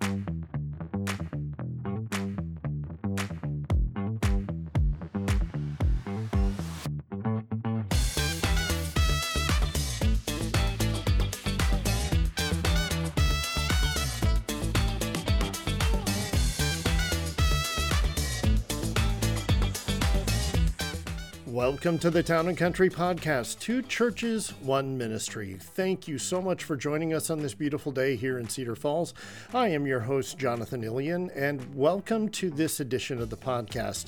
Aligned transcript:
Thank 0.00 0.26
you. 0.28 0.31
Welcome 21.62 22.00
to 22.00 22.10
the 22.10 22.24
Town 22.24 22.48
and 22.48 22.58
Country 22.58 22.90
Podcast, 22.90 23.60
two 23.60 23.82
churches, 23.82 24.50
one 24.62 24.98
ministry. 24.98 25.56
Thank 25.60 26.08
you 26.08 26.18
so 26.18 26.42
much 26.42 26.64
for 26.64 26.74
joining 26.74 27.14
us 27.14 27.30
on 27.30 27.38
this 27.38 27.54
beautiful 27.54 27.92
day 27.92 28.16
here 28.16 28.40
in 28.40 28.48
Cedar 28.48 28.74
Falls. 28.74 29.14
I 29.54 29.68
am 29.68 29.86
your 29.86 30.00
host, 30.00 30.38
Jonathan 30.38 30.82
Ilian, 30.82 31.30
and 31.36 31.72
welcome 31.72 32.30
to 32.30 32.50
this 32.50 32.80
edition 32.80 33.22
of 33.22 33.30
the 33.30 33.36
podcast. 33.36 34.06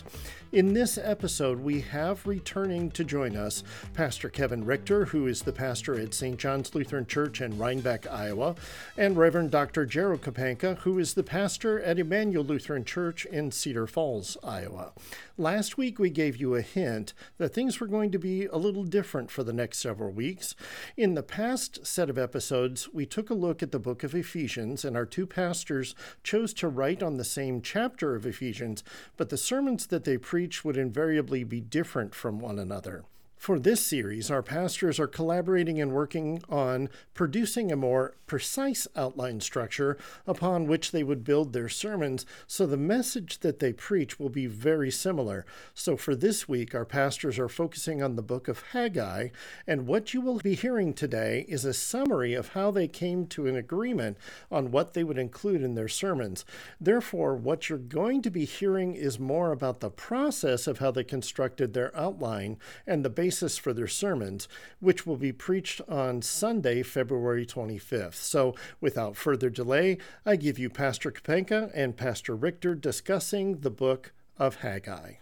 In 0.54 0.72
this 0.72 0.96
episode, 1.02 1.58
we 1.58 1.80
have 1.80 2.24
returning 2.28 2.92
to 2.92 3.02
join 3.02 3.36
us 3.36 3.64
Pastor 3.92 4.28
Kevin 4.28 4.64
Richter, 4.64 5.06
who 5.06 5.26
is 5.26 5.42
the 5.42 5.52
pastor 5.52 5.98
at 5.98 6.14
St. 6.14 6.38
John's 6.38 6.72
Lutheran 6.76 7.06
Church 7.06 7.40
in 7.40 7.54
Reinbeck, 7.54 8.08
Iowa, 8.08 8.54
and 8.96 9.16
Reverend 9.16 9.50
Dr. 9.50 9.84
Jero 9.84 10.16
Kapanka, 10.16 10.78
who 10.78 10.96
is 11.00 11.14
the 11.14 11.24
pastor 11.24 11.82
at 11.82 11.98
Emmanuel 11.98 12.44
Lutheran 12.44 12.84
Church 12.84 13.24
in 13.26 13.50
Cedar 13.50 13.88
Falls, 13.88 14.36
Iowa. 14.44 14.92
Last 15.36 15.76
week, 15.76 15.98
we 15.98 16.10
gave 16.10 16.36
you 16.36 16.54
a 16.54 16.62
hint 16.62 17.14
that 17.38 17.48
things 17.48 17.80
were 17.80 17.88
going 17.88 18.12
to 18.12 18.18
be 18.20 18.46
a 18.46 18.56
little 18.56 18.84
different 18.84 19.32
for 19.32 19.42
the 19.42 19.52
next 19.52 19.78
several 19.78 20.12
weeks. 20.12 20.54
In 20.96 21.14
the 21.14 21.24
past 21.24 21.84
set 21.84 22.08
of 22.08 22.16
episodes, 22.16 22.88
we 22.92 23.06
took 23.06 23.28
a 23.28 23.34
look 23.34 23.60
at 23.60 23.72
the 23.72 23.80
book 23.80 24.04
of 24.04 24.14
Ephesians, 24.14 24.84
and 24.84 24.96
our 24.96 25.04
two 25.04 25.26
pastors 25.26 25.96
chose 26.22 26.54
to 26.54 26.68
write 26.68 27.02
on 27.02 27.16
the 27.16 27.24
same 27.24 27.60
chapter 27.60 28.14
of 28.14 28.24
Ephesians, 28.24 28.84
but 29.16 29.30
the 29.30 29.36
sermons 29.36 29.86
that 29.86 30.04
they 30.04 30.16
preached 30.16 30.43
each 30.44 30.62
would 30.62 30.76
invariably 30.76 31.42
be 31.42 31.60
different 31.60 32.14
from 32.14 32.38
one 32.38 32.58
another. 32.58 33.04
For 33.44 33.58
this 33.58 33.84
series, 33.84 34.30
our 34.30 34.42
pastors 34.42 34.98
are 34.98 35.06
collaborating 35.06 35.78
and 35.78 35.92
working 35.92 36.42
on 36.48 36.88
producing 37.12 37.70
a 37.70 37.76
more 37.76 38.16
precise 38.26 38.88
outline 38.96 39.38
structure 39.42 39.98
upon 40.26 40.66
which 40.66 40.92
they 40.92 41.02
would 41.02 41.24
build 41.24 41.52
their 41.52 41.68
sermons, 41.68 42.24
so 42.46 42.64
the 42.64 42.78
message 42.78 43.40
that 43.40 43.58
they 43.58 43.74
preach 43.74 44.18
will 44.18 44.30
be 44.30 44.46
very 44.46 44.90
similar. 44.90 45.44
So 45.74 45.94
for 45.94 46.16
this 46.16 46.48
week, 46.48 46.74
our 46.74 46.86
pastors 46.86 47.38
are 47.38 47.50
focusing 47.50 48.02
on 48.02 48.16
the 48.16 48.22
book 48.22 48.48
of 48.48 48.62
Haggai, 48.72 49.28
and 49.66 49.86
what 49.86 50.14
you 50.14 50.22
will 50.22 50.38
be 50.38 50.54
hearing 50.54 50.94
today 50.94 51.44
is 51.46 51.66
a 51.66 51.74
summary 51.74 52.32
of 52.32 52.54
how 52.54 52.70
they 52.70 52.88
came 52.88 53.26
to 53.26 53.46
an 53.46 53.56
agreement 53.56 54.16
on 54.50 54.70
what 54.70 54.94
they 54.94 55.04
would 55.04 55.18
include 55.18 55.62
in 55.62 55.74
their 55.74 55.86
sermons. 55.86 56.46
Therefore, 56.80 57.36
what 57.36 57.68
you're 57.68 57.76
going 57.76 58.22
to 58.22 58.30
be 58.30 58.46
hearing 58.46 58.94
is 58.94 59.18
more 59.18 59.52
about 59.52 59.80
the 59.80 59.90
process 59.90 60.66
of 60.66 60.78
how 60.78 60.90
they 60.90 61.04
constructed 61.04 61.74
their 61.74 61.94
outline 61.94 62.56
and 62.86 63.04
the 63.04 63.10
basic 63.10 63.33
for 63.40 63.72
their 63.72 63.88
sermons, 63.88 64.48
which 64.80 65.06
will 65.06 65.16
be 65.16 65.32
preached 65.32 65.80
on 65.88 66.22
Sunday, 66.22 66.82
February 66.82 67.46
25th. 67.46 68.14
So, 68.14 68.54
without 68.80 69.16
further 69.16 69.50
delay, 69.50 69.98
I 70.24 70.36
give 70.36 70.58
you 70.58 70.70
Pastor 70.70 71.10
Kapanka 71.10 71.70
and 71.74 71.96
Pastor 71.96 72.36
Richter 72.36 72.74
discussing 72.74 73.60
the 73.60 73.70
book 73.70 74.12
of 74.38 74.56
Haggai. 74.56 75.14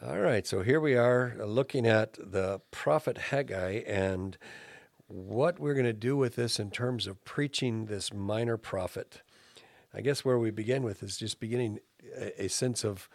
All 0.00 0.20
right, 0.20 0.46
so 0.46 0.62
here 0.62 0.80
we 0.80 0.94
are 0.94 1.36
uh, 1.40 1.44
looking 1.44 1.84
at 1.84 2.12
the 2.14 2.60
prophet 2.70 3.18
Haggai 3.18 3.82
and 3.86 4.38
what 5.08 5.58
we're 5.58 5.74
going 5.74 5.86
to 5.86 5.92
do 5.92 6.16
with 6.16 6.36
this 6.36 6.60
in 6.60 6.70
terms 6.70 7.06
of 7.06 7.24
preaching 7.24 7.86
this 7.86 8.12
minor 8.12 8.56
prophet. 8.56 9.22
I 9.92 10.00
guess 10.00 10.24
where 10.24 10.38
we 10.38 10.50
begin 10.50 10.84
with 10.84 11.02
is 11.02 11.16
just 11.16 11.40
beginning 11.40 11.80
a, 12.16 12.44
a 12.44 12.48
sense 12.48 12.84
of 12.84 13.08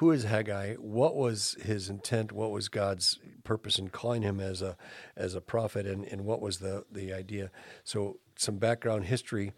who 0.00 0.12
is 0.12 0.24
Haggai? 0.24 0.76
What 0.76 1.14
was 1.14 1.56
his 1.62 1.90
intent? 1.90 2.32
What 2.32 2.52
was 2.52 2.68
God's 2.68 3.18
purpose 3.50 3.80
in 3.80 3.88
calling 3.88 4.22
him 4.22 4.38
as 4.38 4.62
a 4.62 4.76
as 5.16 5.34
a 5.34 5.40
prophet? 5.40 5.84
And, 5.84 6.04
and 6.04 6.24
what 6.24 6.40
was 6.40 6.58
the 6.58 6.84
the 6.92 7.12
idea? 7.12 7.50
So 7.82 8.18
some 8.36 8.58
background 8.58 9.06
history. 9.06 9.52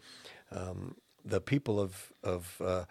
Um, 0.51 0.95
the 1.23 1.39
people 1.39 1.79
of 1.79 2.11
of 2.23 2.59
uh, 2.59 2.85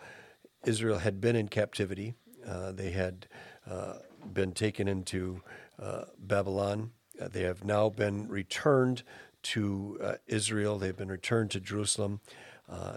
Israel 0.65 0.99
had 0.99 1.21
been 1.21 1.35
in 1.35 1.49
captivity. 1.49 2.15
Uh, 2.47 2.71
they 2.71 2.93
had 2.93 3.27
uh, 3.69 3.95
been 4.33 4.53
taken 4.53 4.87
into 4.87 5.43
uh, 5.81 6.05
Babylon. 6.19 6.93
Uh, 7.21 7.27
they 7.27 7.43
have 7.43 7.65
now 7.65 7.89
been 7.89 8.29
returned 8.29 9.03
to 9.43 9.99
Israel. 10.29 10.79
They've 10.79 10.97
been 11.05 11.11
returned 11.21 11.51
to 11.51 11.61
Jerusalem. 11.61 12.21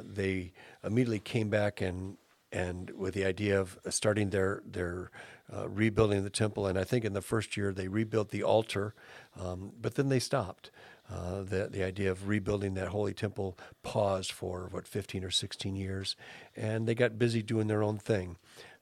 they 0.04 0.54
immediately 0.84 1.24
came 1.34 1.50
back 1.50 1.82
and 1.82 2.18
and 2.52 2.92
with 2.92 3.16
the 3.16 3.26
idea 3.26 3.60
of 3.60 3.80
starting 3.90 4.30
their 4.30 4.62
their 4.78 5.10
uh, 5.54 5.68
rebuilding 5.70 6.24
the 6.24 6.30
temple. 6.30 6.68
And 6.68 6.78
I 6.78 6.84
think 6.84 7.06
in 7.06 7.14
the 7.14 7.22
first 7.22 7.56
year 7.58 7.72
they 7.72 7.88
rebuilt 7.88 8.30
the 8.30 8.44
altar, 8.44 8.94
um, 9.40 9.72
but 9.80 9.96
then 9.96 10.10
they 10.10 10.20
stopped. 10.20 10.72
Uh, 11.08 11.44
the 11.44 11.68
the 11.72 11.84
idea 11.84 12.10
of 12.10 12.28
rebuilding 12.28 12.74
that 12.74 12.88
holy 12.88 13.14
temple 13.14 13.56
paused 13.84 14.32
for 14.32 14.70
what 14.72 14.88
15 14.88 15.24
or 15.24 15.30
16 15.30 15.76
years, 15.76 16.16
and 16.56 16.88
they 16.88 16.96
got 16.96 17.20
busy 17.20 17.44
doing 17.44 17.68
their 17.68 17.84
own 17.84 18.00
thing. 18.00 18.38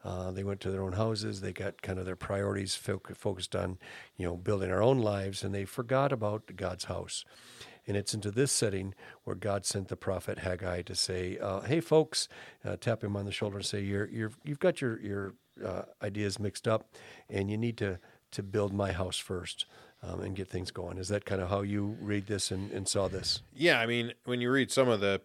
Uh, 0.05 0.31
they 0.31 0.43
went 0.43 0.61
to 0.61 0.71
their 0.71 0.83
own 0.83 0.93
houses. 0.93 1.41
They 1.41 1.51
got 1.51 1.81
kind 1.81 1.99
of 1.99 2.05
their 2.05 2.15
priorities 2.15 2.75
fo- 2.75 3.01
focused 3.13 3.55
on, 3.55 3.77
you 4.17 4.25
know, 4.25 4.35
building 4.37 4.71
our 4.71 4.81
own 4.81 4.99
lives, 4.99 5.43
and 5.43 5.53
they 5.53 5.65
forgot 5.65 6.11
about 6.11 6.55
God's 6.55 6.85
house. 6.85 7.25
And 7.85 7.97
it's 7.97 8.13
into 8.13 8.31
this 8.31 8.51
setting 8.53 8.95
where 9.25 9.35
God 9.35 9.65
sent 9.65 9.89
the 9.89 9.97
prophet 9.97 10.39
Haggai 10.39 10.83
to 10.83 10.95
say, 10.95 11.37
uh, 11.39 11.61
"Hey, 11.61 11.81
folks," 11.81 12.29
uh, 12.63 12.77
tap 12.77 13.03
him 13.03 13.17
on 13.17 13.25
the 13.25 13.31
shoulder 13.33 13.57
and 13.57 13.65
say, 13.65 13.81
"You're, 13.81 14.07
you're, 14.07 14.31
you've 14.45 14.59
got 14.59 14.79
your 14.79 14.97
your 15.01 15.33
uh, 15.63 15.83
ideas 16.01 16.39
mixed 16.39 16.67
up, 16.67 16.89
and 17.29 17.49
you 17.49 17.57
need 17.57 17.77
to 17.77 17.99
to 18.31 18.43
build 18.43 18.73
my 18.73 18.91
house 18.91 19.17
first 19.17 19.65
um, 20.01 20.21
and 20.21 20.35
get 20.35 20.47
things 20.47 20.71
going." 20.71 20.97
Is 20.97 21.09
that 21.09 21.25
kind 21.25 21.41
of 21.41 21.49
how 21.49 21.61
you 21.61 21.97
read 22.01 22.27
this 22.27 22.51
and, 22.51 22.71
and 22.71 22.87
saw 22.87 23.07
this? 23.07 23.41
Yeah, 23.55 23.79
I 23.79 23.85
mean, 23.85 24.13
when 24.25 24.41
you 24.41 24.51
read 24.51 24.71
some 24.71 24.89
of 24.89 24.99
the 24.99 25.21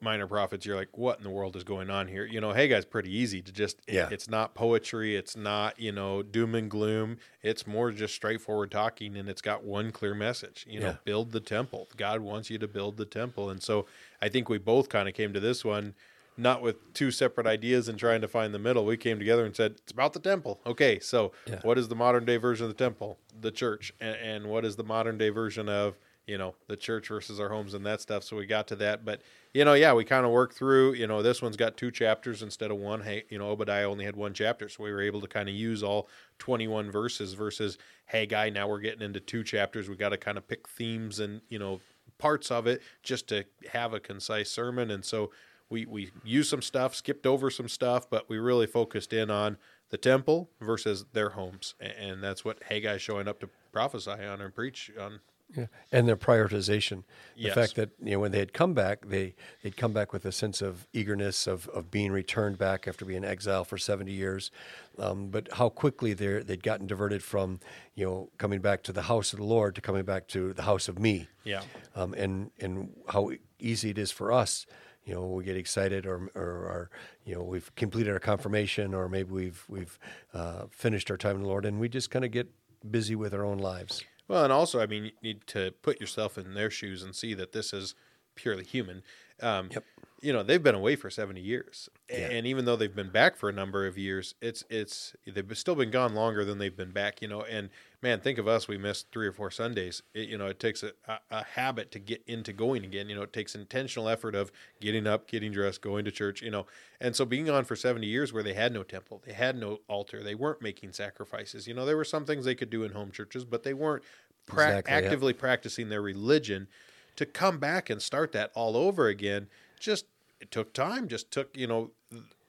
minor 0.00 0.26
prophets, 0.26 0.66
you're 0.66 0.76
like, 0.76 0.96
what 0.96 1.18
in 1.18 1.24
the 1.24 1.30
world 1.30 1.56
is 1.56 1.64
going 1.64 1.90
on 1.90 2.08
here? 2.08 2.26
You 2.26 2.40
know, 2.40 2.52
hey 2.52 2.68
guys, 2.68 2.84
pretty 2.84 3.14
easy 3.14 3.40
to 3.42 3.52
just, 3.52 3.80
yeah. 3.88 4.08
it's 4.10 4.28
not 4.28 4.54
poetry. 4.54 5.16
It's 5.16 5.36
not, 5.36 5.78
you 5.78 5.92
know, 5.92 6.22
doom 6.22 6.54
and 6.54 6.70
gloom. 6.70 7.18
It's 7.42 7.66
more 7.66 7.90
just 7.90 8.14
straightforward 8.14 8.70
talking 8.70 9.16
and 9.16 9.28
it's 9.28 9.40
got 9.42 9.64
one 9.64 9.90
clear 9.90 10.14
message, 10.14 10.66
you 10.68 10.80
know, 10.80 10.86
yeah. 10.86 10.96
build 11.04 11.32
the 11.32 11.40
temple. 11.40 11.88
God 11.96 12.20
wants 12.20 12.50
you 12.50 12.58
to 12.58 12.68
build 12.68 12.96
the 12.96 13.06
temple. 13.06 13.50
And 13.50 13.62
so 13.62 13.86
I 14.20 14.28
think 14.28 14.48
we 14.48 14.58
both 14.58 14.88
kind 14.88 15.08
of 15.08 15.14
came 15.14 15.32
to 15.32 15.40
this 15.40 15.64
one, 15.64 15.94
not 16.36 16.62
with 16.62 16.92
two 16.94 17.10
separate 17.10 17.46
ideas 17.46 17.88
and 17.88 17.98
trying 17.98 18.20
to 18.20 18.28
find 18.28 18.52
the 18.52 18.58
middle. 18.58 18.84
We 18.84 18.96
came 18.96 19.18
together 19.18 19.44
and 19.44 19.54
said, 19.54 19.72
it's 19.82 19.92
about 19.92 20.12
the 20.12 20.20
temple. 20.20 20.60
Okay. 20.66 20.98
So 20.98 21.32
yeah. 21.46 21.60
what 21.62 21.78
is 21.78 21.88
the 21.88 21.94
modern 21.94 22.24
day 22.24 22.36
version 22.36 22.66
of 22.66 22.76
the 22.76 22.82
temple? 22.82 23.18
The 23.40 23.50
church. 23.50 23.92
And, 24.00 24.16
and 24.16 24.46
what 24.46 24.64
is 24.64 24.76
the 24.76 24.84
modern 24.84 25.18
day 25.18 25.28
version 25.28 25.68
of, 25.68 25.96
you 26.26 26.38
know, 26.38 26.54
the 26.68 26.76
church 26.76 27.08
versus 27.08 27.38
our 27.38 27.50
homes 27.50 27.74
and 27.74 27.84
that 27.86 28.00
stuff. 28.00 28.24
So 28.24 28.36
we 28.36 28.46
got 28.46 28.66
to 28.68 28.76
that. 28.76 29.04
But, 29.04 29.20
you 29.52 29.64
know, 29.64 29.74
yeah, 29.74 29.92
we 29.92 30.04
kind 30.04 30.24
of 30.24 30.32
worked 30.32 30.56
through, 30.56 30.94
you 30.94 31.06
know, 31.06 31.22
this 31.22 31.42
one's 31.42 31.56
got 31.56 31.76
two 31.76 31.90
chapters 31.90 32.42
instead 32.42 32.70
of 32.70 32.78
one. 32.78 33.02
Hey, 33.02 33.24
you 33.28 33.38
know, 33.38 33.50
Obadiah 33.50 33.88
only 33.88 34.06
had 34.06 34.16
one 34.16 34.32
chapter. 34.32 34.68
So 34.68 34.82
we 34.82 34.90
were 34.90 35.02
able 35.02 35.20
to 35.20 35.28
kind 35.28 35.48
of 35.48 35.54
use 35.54 35.82
all 35.82 36.08
21 36.38 36.90
verses 36.90 37.34
versus 37.34 37.78
Haggai. 38.06 38.48
Now 38.50 38.68
we're 38.68 38.80
getting 38.80 39.02
into 39.02 39.20
two 39.20 39.44
chapters. 39.44 39.88
We 39.88 39.96
got 39.96 40.08
to 40.10 40.16
kind 40.16 40.38
of 40.38 40.48
pick 40.48 40.66
themes 40.66 41.20
and, 41.20 41.42
you 41.48 41.58
know, 41.58 41.80
parts 42.18 42.50
of 42.50 42.66
it 42.66 42.80
just 43.02 43.28
to 43.28 43.44
have 43.72 43.92
a 43.92 44.00
concise 44.00 44.50
sermon. 44.50 44.90
And 44.90 45.04
so 45.04 45.30
we, 45.74 45.86
we 45.86 46.10
used 46.22 46.48
some 46.48 46.62
stuff, 46.62 46.94
skipped 46.94 47.26
over 47.26 47.50
some 47.50 47.68
stuff, 47.68 48.08
but 48.08 48.28
we 48.28 48.38
really 48.38 48.66
focused 48.66 49.12
in 49.12 49.28
on 49.28 49.56
the 49.90 49.98
temple 49.98 50.48
versus 50.60 51.04
their 51.12 51.30
homes. 51.30 51.74
And 51.80 52.22
that's 52.22 52.44
what 52.44 52.62
Haggai 52.62 52.98
showing 52.98 53.26
up 53.26 53.40
to 53.40 53.48
prophesy 53.72 54.12
on 54.12 54.40
and 54.40 54.54
preach 54.54 54.92
on 54.98 55.18
yeah, 55.54 55.66
and 55.92 56.08
their 56.08 56.16
prioritization. 56.16 57.02
The 57.36 57.42
yes. 57.42 57.54
fact 57.54 57.74
that 57.74 57.90
you 58.02 58.12
know 58.12 58.20
when 58.20 58.32
they 58.32 58.38
had 58.38 58.52
come 58.52 58.72
back, 58.72 59.06
they 59.06 59.34
they'd 59.62 59.76
come 59.76 59.92
back 59.92 60.12
with 60.12 60.24
a 60.24 60.32
sense 60.32 60.62
of 60.62 60.86
eagerness 60.92 61.46
of, 61.46 61.68
of 61.68 61.90
being 61.90 62.12
returned 62.12 62.56
back 62.56 62.88
after 62.88 63.04
being 63.04 63.24
exiled 63.24 63.68
for 63.68 63.76
seventy 63.76 64.12
years, 64.12 64.50
um, 64.98 65.28
but 65.28 65.48
how 65.52 65.68
quickly 65.68 66.14
they 66.14 66.42
they'd 66.42 66.62
gotten 66.62 66.86
diverted 66.86 67.22
from 67.22 67.60
you 67.94 68.06
know 68.06 68.30
coming 68.38 68.60
back 68.60 68.82
to 68.84 68.92
the 68.92 69.02
house 69.02 69.32
of 69.32 69.38
the 69.38 69.44
Lord 69.44 69.74
to 69.74 69.80
coming 69.80 70.04
back 70.04 70.28
to 70.28 70.54
the 70.54 70.62
house 70.62 70.88
of 70.88 70.98
me. 70.98 71.28
Yeah, 71.44 71.62
um, 71.94 72.14
and 72.14 72.50
and 72.58 72.94
how 73.08 73.30
easy 73.58 73.90
it 73.90 73.98
is 73.98 74.10
for 74.10 74.32
us 74.32 74.66
you 75.04 75.14
know 75.14 75.26
we 75.26 75.44
get 75.44 75.56
excited 75.56 76.06
or, 76.06 76.30
or, 76.34 76.42
or, 76.42 76.90
you 77.24 77.34
know 77.34 77.42
we've 77.42 77.74
completed 77.76 78.12
our 78.12 78.18
confirmation 78.18 78.94
or 78.94 79.08
maybe 79.08 79.30
we've 79.30 79.64
we've 79.68 79.98
uh, 80.32 80.64
finished 80.70 81.10
our 81.10 81.16
time 81.16 81.36
in 81.36 81.42
the 81.42 81.48
Lord 81.48 81.66
and 81.66 81.78
we 81.78 81.88
just 81.88 82.10
kind 82.10 82.24
of 82.24 82.30
get 82.30 82.48
busy 82.90 83.14
with 83.14 83.34
our 83.34 83.44
own 83.44 83.58
lives. 83.58 84.04
Well, 84.28 84.44
and 84.44 84.52
also, 84.52 84.80
I 84.80 84.86
mean, 84.86 85.04
you 85.04 85.10
need 85.22 85.46
to 85.48 85.72
put 85.82 86.00
yourself 86.00 86.38
in 86.38 86.54
their 86.54 86.70
shoes 86.70 87.02
and 87.02 87.14
see 87.14 87.34
that 87.34 87.52
this 87.52 87.72
is 87.72 87.94
purely 88.34 88.64
human. 88.64 89.02
Um, 89.40 89.68
yep. 89.70 89.84
You 90.24 90.32
know, 90.32 90.42
they've 90.42 90.62
been 90.62 90.74
away 90.74 90.96
for 90.96 91.10
seventy 91.10 91.42
years, 91.42 91.90
yeah. 92.08 92.30
and 92.30 92.46
even 92.46 92.64
though 92.64 92.76
they've 92.76 92.94
been 92.94 93.10
back 93.10 93.36
for 93.36 93.50
a 93.50 93.52
number 93.52 93.86
of 93.86 93.98
years, 93.98 94.34
it's 94.40 94.64
it's 94.70 95.14
they've 95.26 95.46
still 95.52 95.74
been 95.74 95.90
gone 95.90 96.14
longer 96.14 96.46
than 96.46 96.56
they've 96.56 96.74
been 96.74 96.92
back. 96.92 97.20
You 97.20 97.28
know, 97.28 97.42
and 97.42 97.68
man, 98.00 98.20
think 98.20 98.38
of 98.38 98.48
us. 98.48 98.66
We 98.66 98.78
missed 98.78 99.12
three 99.12 99.26
or 99.26 99.32
four 99.32 99.50
Sundays. 99.50 100.02
It, 100.14 100.30
you 100.30 100.38
know, 100.38 100.46
it 100.46 100.58
takes 100.58 100.82
a, 100.82 100.92
a, 101.30 101.44
habit 101.44 101.90
to 101.90 101.98
get 101.98 102.22
into 102.26 102.54
going 102.54 102.84
again. 102.84 103.10
You 103.10 103.16
know, 103.16 103.22
it 103.22 103.34
takes 103.34 103.54
intentional 103.54 104.08
effort 104.08 104.34
of 104.34 104.50
getting 104.80 105.06
up, 105.06 105.28
getting 105.28 105.52
dressed, 105.52 105.82
going 105.82 106.06
to 106.06 106.10
church. 106.10 106.40
You 106.40 106.50
know, 106.50 106.64
and 107.02 107.14
so 107.14 107.26
being 107.26 107.50
on 107.50 107.64
for 107.64 107.76
seventy 107.76 108.06
years 108.06 108.32
where 108.32 108.42
they 108.42 108.54
had 108.54 108.72
no 108.72 108.82
temple, 108.82 109.22
they 109.26 109.34
had 109.34 109.58
no 109.58 109.80
altar, 109.88 110.22
they 110.22 110.34
weren't 110.34 110.62
making 110.62 110.92
sacrifices. 110.92 111.68
You 111.68 111.74
know, 111.74 111.84
there 111.84 111.98
were 111.98 112.04
some 112.04 112.24
things 112.24 112.46
they 112.46 112.54
could 112.54 112.70
do 112.70 112.82
in 112.84 112.92
home 112.92 113.10
churches, 113.10 113.44
but 113.44 113.62
they 113.62 113.74
weren't 113.74 114.04
pra- 114.46 114.78
exactly, 114.78 114.94
actively 114.94 115.32
practicing 115.34 115.90
their 115.90 116.02
religion. 116.02 116.68
To 117.16 117.26
come 117.26 117.58
back 117.58 117.90
and 117.90 118.02
start 118.02 118.32
that 118.32 118.50
all 118.54 118.76
over 118.76 119.06
again, 119.06 119.46
just 119.78 120.06
it 120.44 120.50
took 120.50 120.72
time. 120.72 121.08
Just 121.08 121.30
took 121.30 121.56
you 121.56 121.66
know 121.66 121.90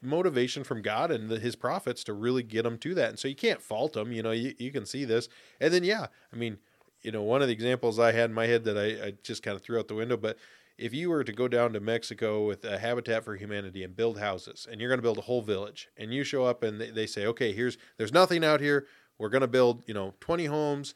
motivation 0.01 0.63
from 0.63 0.81
God 0.81 1.11
and 1.11 1.29
the, 1.29 1.39
his 1.39 1.55
prophets 1.55 2.03
to 2.03 2.13
really 2.13 2.43
get 2.43 2.63
them 2.63 2.77
to 2.79 2.93
that. 2.93 3.09
And 3.09 3.19
so 3.19 3.27
you 3.27 3.35
can't 3.35 3.61
fault 3.61 3.93
them. 3.93 4.11
You 4.11 4.21
know, 4.21 4.31
you, 4.31 4.53
you 4.57 4.71
can 4.71 4.85
see 4.85 5.05
this. 5.05 5.27
And 5.59 5.73
then, 5.73 5.83
yeah, 5.83 6.07
I 6.31 6.35
mean, 6.35 6.59
you 7.01 7.11
know, 7.11 7.23
one 7.23 7.41
of 7.41 7.47
the 7.47 7.53
examples 7.53 7.99
I 7.99 8.11
had 8.11 8.29
in 8.29 8.33
my 8.33 8.45
head 8.45 8.63
that 8.65 8.77
I, 8.77 9.07
I 9.07 9.13
just 9.23 9.43
kind 9.43 9.55
of 9.55 9.63
threw 9.63 9.79
out 9.79 9.87
the 9.87 9.95
window, 9.95 10.17
but 10.17 10.37
if 10.77 10.93
you 10.93 11.09
were 11.09 11.23
to 11.23 11.31
go 11.31 11.47
down 11.47 11.71
to 11.73 11.79
Mexico 11.79 12.45
with 12.45 12.65
a 12.65 12.77
Habitat 12.77 13.23
for 13.23 13.35
Humanity 13.35 13.83
and 13.83 13.95
build 13.95 14.19
houses, 14.19 14.67
and 14.69 14.81
you're 14.81 14.89
going 14.89 14.99
to 14.99 15.03
build 15.03 15.17
a 15.17 15.21
whole 15.21 15.41
village, 15.41 15.87
and 15.97 16.13
you 16.13 16.23
show 16.23 16.43
up 16.43 16.63
and 16.63 16.81
they, 16.81 16.89
they 16.89 17.07
say, 17.07 17.25
okay, 17.27 17.53
here's, 17.53 17.77
there's 17.97 18.11
nothing 18.11 18.43
out 18.43 18.59
here. 18.59 18.85
We're 19.17 19.29
going 19.29 19.41
to 19.41 19.47
build, 19.47 19.83
you 19.87 19.93
know, 19.93 20.13
20 20.19 20.45
homes. 20.45 20.93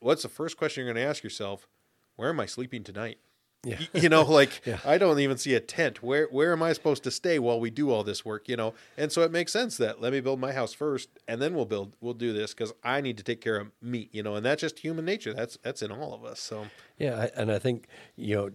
What's 0.00 0.22
the 0.22 0.28
first 0.28 0.56
question 0.56 0.84
you're 0.84 0.92
going 0.92 1.02
to 1.02 1.08
ask 1.08 1.22
yourself? 1.22 1.68
Where 2.16 2.30
am 2.30 2.40
I 2.40 2.46
sleeping 2.46 2.82
tonight? 2.82 3.18
Yeah. 3.64 3.78
you 3.92 4.08
know, 4.08 4.22
like 4.30 4.62
yeah. 4.64 4.78
I 4.84 4.98
don't 4.98 5.18
even 5.18 5.36
see 5.36 5.54
a 5.54 5.60
tent. 5.60 6.02
Where 6.02 6.26
where 6.30 6.52
am 6.52 6.62
I 6.62 6.72
supposed 6.72 7.02
to 7.04 7.10
stay 7.10 7.38
while 7.38 7.60
we 7.60 7.70
do 7.70 7.90
all 7.90 8.04
this 8.04 8.24
work? 8.24 8.48
You 8.48 8.56
know, 8.56 8.74
and 8.96 9.10
so 9.10 9.22
it 9.22 9.30
makes 9.30 9.52
sense 9.52 9.76
that 9.78 10.00
let 10.00 10.12
me 10.12 10.20
build 10.20 10.40
my 10.40 10.52
house 10.52 10.72
first, 10.72 11.08
and 11.28 11.40
then 11.40 11.54
we'll 11.54 11.64
build 11.64 11.96
we'll 12.00 12.14
do 12.14 12.32
this 12.32 12.54
because 12.54 12.72
I 12.82 13.00
need 13.00 13.16
to 13.18 13.24
take 13.24 13.40
care 13.40 13.56
of 13.56 13.70
me. 13.80 14.08
You 14.12 14.22
know, 14.22 14.34
and 14.34 14.44
that's 14.44 14.60
just 14.60 14.78
human 14.80 15.04
nature. 15.04 15.32
That's 15.32 15.58
that's 15.62 15.82
in 15.82 15.90
all 15.90 16.14
of 16.14 16.24
us. 16.24 16.40
So 16.40 16.66
yeah, 16.98 17.28
and 17.36 17.50
I 17.50 17.58
think 17.58 17.86
you 18.16 18.36
know, 18.36 18.50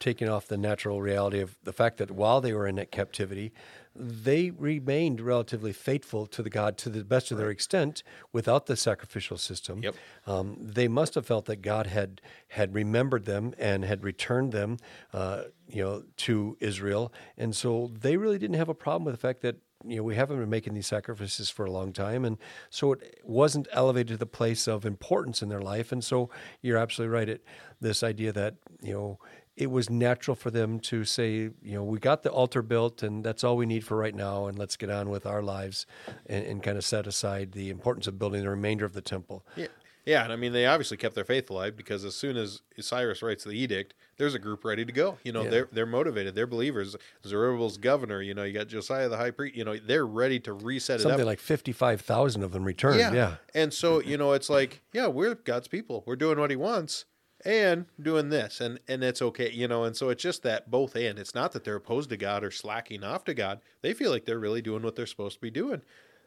taking 0.00 0.28
off 0.28 0.46
the 0.46 0.56
natural 0.56 1.02
reality 1.02 1.40
of 1.40 1.56
the 1.64 1.72
fact 1.72 1.98
that 1.98 2.10
while 2.10 2.40
they 2.40 2.52
were 2.52 2.66
in 2.66 2.76
that 2.76 2.90
captivity, 2.90 3.52
they 3.98 4.50
remained 4.50 5.20
relatively 5.20 5.72
faithful 5.72 6.26
to 6.26 6.42
the 6.42 6.50
God 6.50 6.78
to 6.78 6.88
the 6.88 7.04
best 7.04 7.30
of 7.30 7.38
their 7.38 7.50
extent 7.50 8.02
without 8.32 8.66
the 8.66 8.76
sacrificial 8.76 9.36
system. 9.36 9.82
Yep. 9.82 9.94
Um, 10.26 10.56
they 10.60 10.88
must 10.88 11.14
have 11.14 11.26
felt 11.26 11.46
that 11.46 11.62
God 11.62 11.86
had 11.86 12.20
had 12.48 12.74
remembered 12.74 13.24
them 13.24 13.54
and 13.58 13.84
had 13.84 14.04
returned 14.04 14.52
them, 14.52 14.78
uh, 15.12 15.44
you 15.68 15.82
know, 15.82 16.04
to 16.18 16.56
Israel, 16.60 17.12
and 17.36 17.54
so 17.54 17.90
they 17.98 18.16
really 18.16 18.38
didn't 18.38 18.56
have 18.56 18.68
a 18.68 18.74
problem 18.74 19.04
with 19.04 19.14
the 19.14 19.20
fact 19.20 19.42
that 19.42 19.56
you 19.84 19.96
know 19.96 20.02
we 20.02 20.14
haven't 20.14 20.38
been 20.38 20.50
making 20.50 20.74
these 20.74 20.86
sacrifices 20.86 21.50
for 21.50 21.64
a 21.64 21.70
long 21.70 21.92
time, 21.92 22.24
and 22.24 22.38
so 22.70 22.92
it 22.92 23.20
wasn't 23.24 23.68
elevated 23.72 24.08
to 24.08 24.16
the 24.16 24.26
place 24.26 24.66
of 24.66 24.84
importance 24.84 25.42
in 25.42 25.48
their 25.48 25.62
life. 25.62 25.92
And 25.92 26.02
so 26.02 26.30
you're 26.62 26.78
absolutely 26.78 27.14
right. 27.14 27.28
It 27.28 27.44
this 27.80 28.02
idea 28.02 28.32
that 28.32 28.54
you 28.82 28.92
know 28.92 29.18
it 29.58 29.70
was 29.70 29.90
natural 29.90 30.36
for 30.36 30.50
them 30.50 30.78
to 30.78 31.04
say, 31.04 31.50
you 31.62 31.74
know, 31.74 31.82
we 31.82 31.98
got 31.98 32.22
the 32.22 32.30
altar 32.30 32.62
built 32.62 33.02
and 33.02 33.24
that's 33.24 33.42
all 33.42 33.56
we 33.56 33.66
need 33.66 33.84
for 33.84 33.96
right 33.96 34.14
now, 34.14 34.46
and 34.46 34.56
let's 34.56 34.76
get 34.76 34.88
on 34.88 35.10
with 35.10 35.26
our 35.26 35.42
lives 35.42 35.84
and, 36.26 36.46
and 36.46 36.62
kind 36.62 36.78
of 36.78 36.84
set 36.84 37.06
aside 37.06 37.52
the 37.52 37.68
importance 37.68 38.06
of 38.06 38.18
building 38.18 38.42
the 38.42 38.48
remainder 38.48 38.84
of 38.84 38.92
the 38.92 39.02
temple. 39.02 39.44
Yeah. 39.56 39.66
Yeah, 40.06 40.24
and 40.24 40.32
I 40.32 40.36
mean 40.36 40.52
they 40.52 40.64
obviously 40.64 40.96
kept 40.96 41.14
their 41.14 41.24
faith 41.24 41.50
alive 41.50 41.76
because 41.76 42.02
as 42.02 42.14
soon 42.14 42.38
as 42.38 42.62
Cyrus 42.80 43.20
writes 43.20 43.44
the 43.44 43.50
edict, 43.50 43.92
there's 44.16 44.32
a 44.32 44.38
group 44.38 44.64
ready 44.64 44.86
to 44.86 44.92
go. 44.92 45.18
You 45.22 45.32
know, 45.32 45.42
yeah. 45.42 45.50
they're 45.50 45.68
they're 45.70 45.86
motivated, 45.86 46.34
they're 46.34 46.46
believers. 46.46 46.96
Zerubbabel's 47.26 47.76
governor, 47.76 48.22
you 48.22 48.32
know, 48.32 48.42
you 48.44 48.54
got 48.54 48.68
Josiah 48.68 49.10
the 49.10 49.18
high 49.18 49.32
priest, 49.32 49.54
you 49.54 49.66
know, 49.66 49.76
they're 49.76 50.06
ready 50.06 50.40
to 50.40 50.54
reset 50.54 51.00
Something 51.00 51.10
it 51.10 51.12
up. 51.12 51.12
Something 51.12 51.26
like 51.26 51.40
fifty 51.40 51.72
five 51.72 52.00
thousand 52.00 52.42
of 52.42 52.52
them 52.52 52.64
returned. 52.64 53.00
Yeah. 53.00 53.12
yeah. 53.12 53.34
And 53.54 53.70
so, 53.70 54.00
you 54.00 54.16
know, 54.16 54.32
it's 54.32 54.48
like, 54.48 54.80
yeah, 54.94 55.08
we're 55.08 55.34
God's 55.34 55.68
people. 55.68 56.04
We're 56.06 56.16
doing 56.16 56.38
what 56.38 56.48
he 56.48 56.56
wants 56.56 57.04
and 57.44 57.86
doing 58.00 58.30
this 58.30 58.60
and 58.60 58.80
and 58.88 59.04
it's 59.04 59.22
okay 59.22 59.50
you 59.50 59.68
know 59.68 59.84
and 59.84 59.96
so 59.96 60.08
it's 60.08 60.22
just 60.22 60.42
that 60.42 60.70
both 60.70 60.96
and. 60.96 61.18
It's 61.18 61.34
not 61.34 61.52
that 61.52 61.64
they're 61.64 61.76
opposed 61.76 62.10
to 62.10 62.16
god 62.16 62.42
or 62.42 62.50
slacking 62.50 63.04
off 63.04 63.24
to 63.24 63.34
god. 63.34 63.60
They 63.82 63.94
feel 63.94 64.10
like 64.10 64.24
they're 64.24 64.38
really 64.38 64.62
doing 64.62 64.82
what 64.82 64.96
they're 64.96 65.06
supposed 65.06 65.36
to 65.36 65.40
be 65.40 65.50
doing. 65.50 65.82